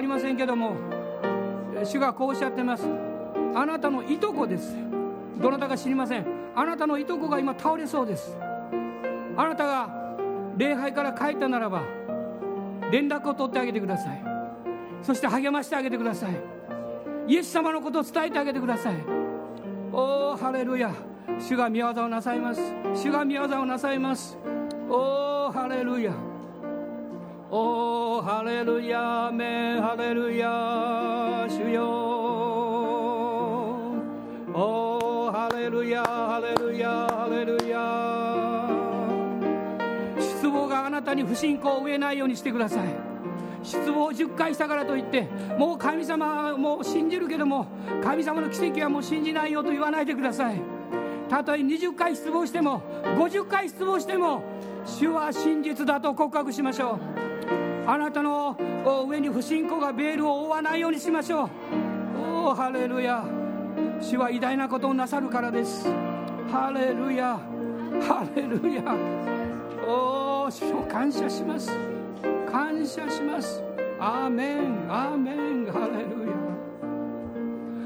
[0.00, 0.76] かりませんけども
[1.84, 2.86] 主がこうおっしゃってます。
[3.54, 4.74] あなたのいとこです。
[5.38, 6.24] どなたか知りません。
[6.54, 8.36] あなたのいとこが今倒れそうです。
[9.36, 10.16] あなたが
[10.56, 11.82] 礼拝から帰ったならば
[12.90, 14.22] 連絡を取ってあげてください。
[15.02, 16.32] そして励ましてあげてください。
[17.28, 18.96] イエス様のことを伝えてあげてください。
[19.92, 20.90] おおハレルヤ。
[21.38, 22.60] 主が見業をなさいます。
[22.94, 24.38] 主が見業をなさいます。
[24.88, 26.29] おおハレルヤ。
[27.52, 31.82] おハレルヤアメンハレルヤ主よ
[34.54, 38.68] おおハレルヤハレルヤハレルヤ
[40.20, 42.88] 失望があなたに不信仰を植えないようにしてください。
[43.64, 45.28] 失望を10回したからといって
[45.58, 47.66] もう神様はもう信じるけども
[48.02, 50.62] 神様の奇跡はもう信じないよと言わないでください。
[51.28, 52.80] たとえ20回失望しても
[53.18, 54.44] 50回失望しても
[54.86, 57.19] 主は真実だと告白しましょう。
[57.92, 58.56] あなたの
[59.08, 61.50] 上に不信仰がベールを覆わないようにしましょう。
[62.20, 63.24] おおハレルヤ。
[64.00, 65.88] 主は偉大なことをなさるからです。
[66.52, 67.36] ハレルヤ。
[68.06, 68.94] ハレルヤ。
[69.84, 71.76] おお主を感謝します。
[72.48, 73.60] 感謝します。
[73.98, 74.86] アーメン。
[74.88, 75.66] アーメン。
[75.66, 76.28] ハレル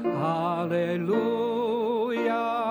[0.05, 0.19] ヤ。
[0.19, 2.64] ハレルヤ。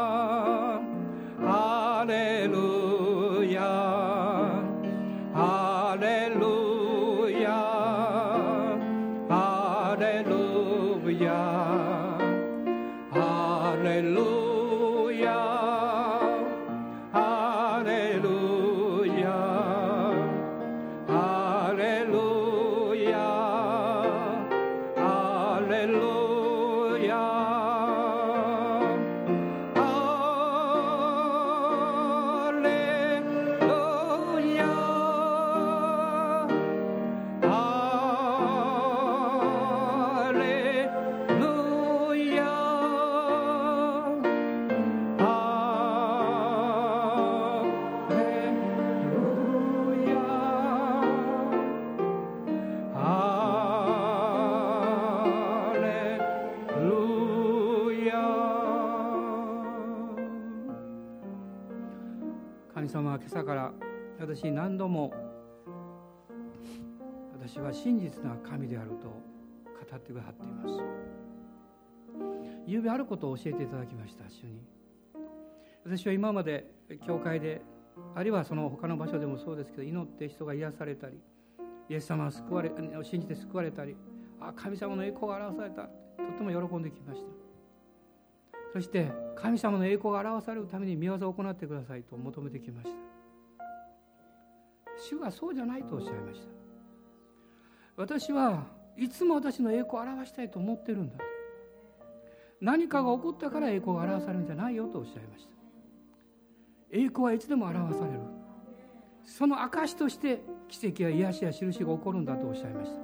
[64.35, 65.12] 私何度も
[67.41, 69.16] 私は真実な神であると語
[69.97, 70.74] ってくださっています。
[72.66, 74.61] 夕べあることを教えていただきました主に。
[75.85, 76.68] 私は今まで
[77.07, 77.62] 教会で
[78.16, 81.20] あるいはその他の場所でもそうですけど祈って人が癒されたり
[81.89, 82.72] イエス様を救われ
[83.05, 83.95] 信じて救われたり
[84.41, 85.82] あ神様の栄光が表された。
[85.82, 85.89] と
[86.39, 87.28] ても喜んできました。
[88.72, 93.14] そして神様の栄光が表されるために見業を行ってくださいと求めてきました。
[95.09, 96.46] 主はそうじゃないとおっしゃいました。
[97.96, 101.16] 私はいつも私の栄光を表したいと思ってるんだ。
[102.61, 105.50] 何かが起こったから栄光が表されるんじゃないよとおっしゃいました。
[106.90, 108.20] 栄光はいつでも表される。
[109.24, 113.00] その証として奇跡や癒しや印が起こるんだとおっしゃいました。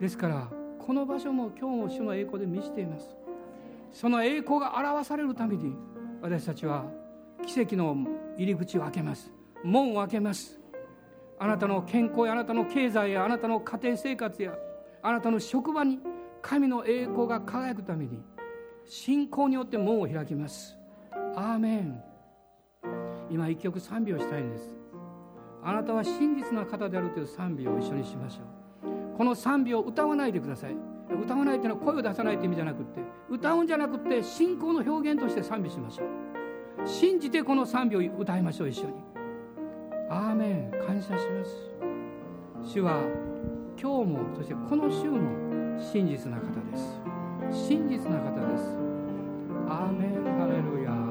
[0.00, 0.48] ですから
[0.78, 3.16] この場所も今日も主の栄光で満ちています。
[3.92, 5.76] その栄光が表されるために
[6.22, 6.86] 私たちは
[7.46, 7.96] 奇跡の
[8.36, 9.30] 入り口を開けます。
[9.64, 10.60] 門を開けます。
[11.38, 14.54] あなたの健康やあなたの経済やあなたの家庭生活や
[15.02, 15.98] あなたの職場に
[16.42, 18.22] 神の栄光が輝くために
[18.84, 20.76] 信仰によって門を開きます。
[21.34, 22.02] アーメン。
[23.30, 24.76] 今一曲賛美をしたいんです。
[25.62, 28.42] あなたは真実な方であるという賛美を一緒にしましょ
[28.86, 29.16] う。
[29.16, 30.76] この賛美を歌わないでください。
[31.22, 33.00] 歌わないというのは声を出さないという意味じゃなくて
[33.30, 36.86] 歌うんじゃなくて信仰の表現として賛美しましょう。
[36.86, 39.13] 信じてこの賛美を歌いましょう一緒に。
[40.14, 41.50] アーメン感謝します
[42.62, 43.02] 主は
[43.76, 45.18] 今日もそしてこの週も
[45.76, 46.76] 真実な方で
[47.50, 48.62] す真実な方です
[49.68, 51.03] アーメンハレルヤ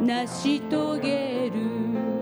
[0.00, 2.13] 成し遂げる。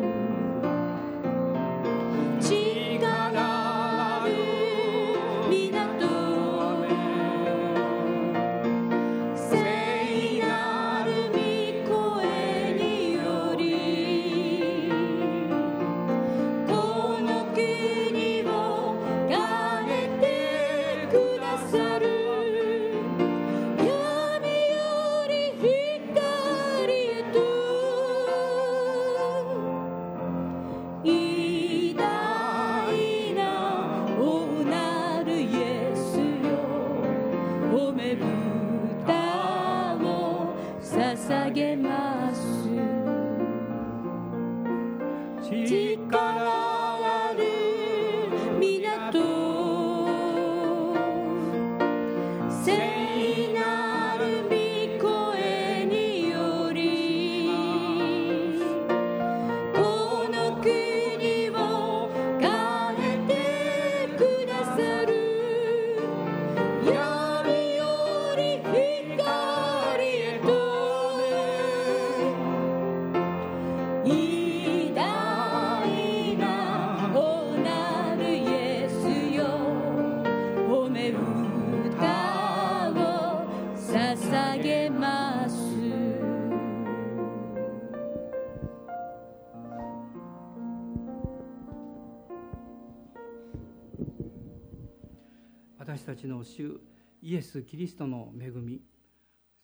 [96.23, 96.81] ちの主
[97.21, 98.81] イエス・キリストの恵み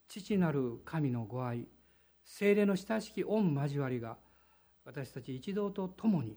[0.08, 1.66] 父なる神のご愛
[2.24, 4.16] 精霊の親しき御交わりが
[4.84, 6.36] 私たち一同と共に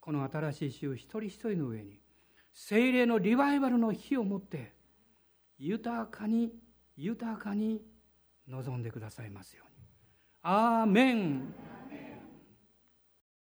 [0.00, 2.00] この新しい週一人一人の上に
[2.54, 4.72] 精霊のリバイバルの火を持って
[5.58, 6.52] 豊かに
[6.96, 7.82] 豊かに
[8.48, 9.86] 望んでくださいますように。
[10.42, 11.54] アーメン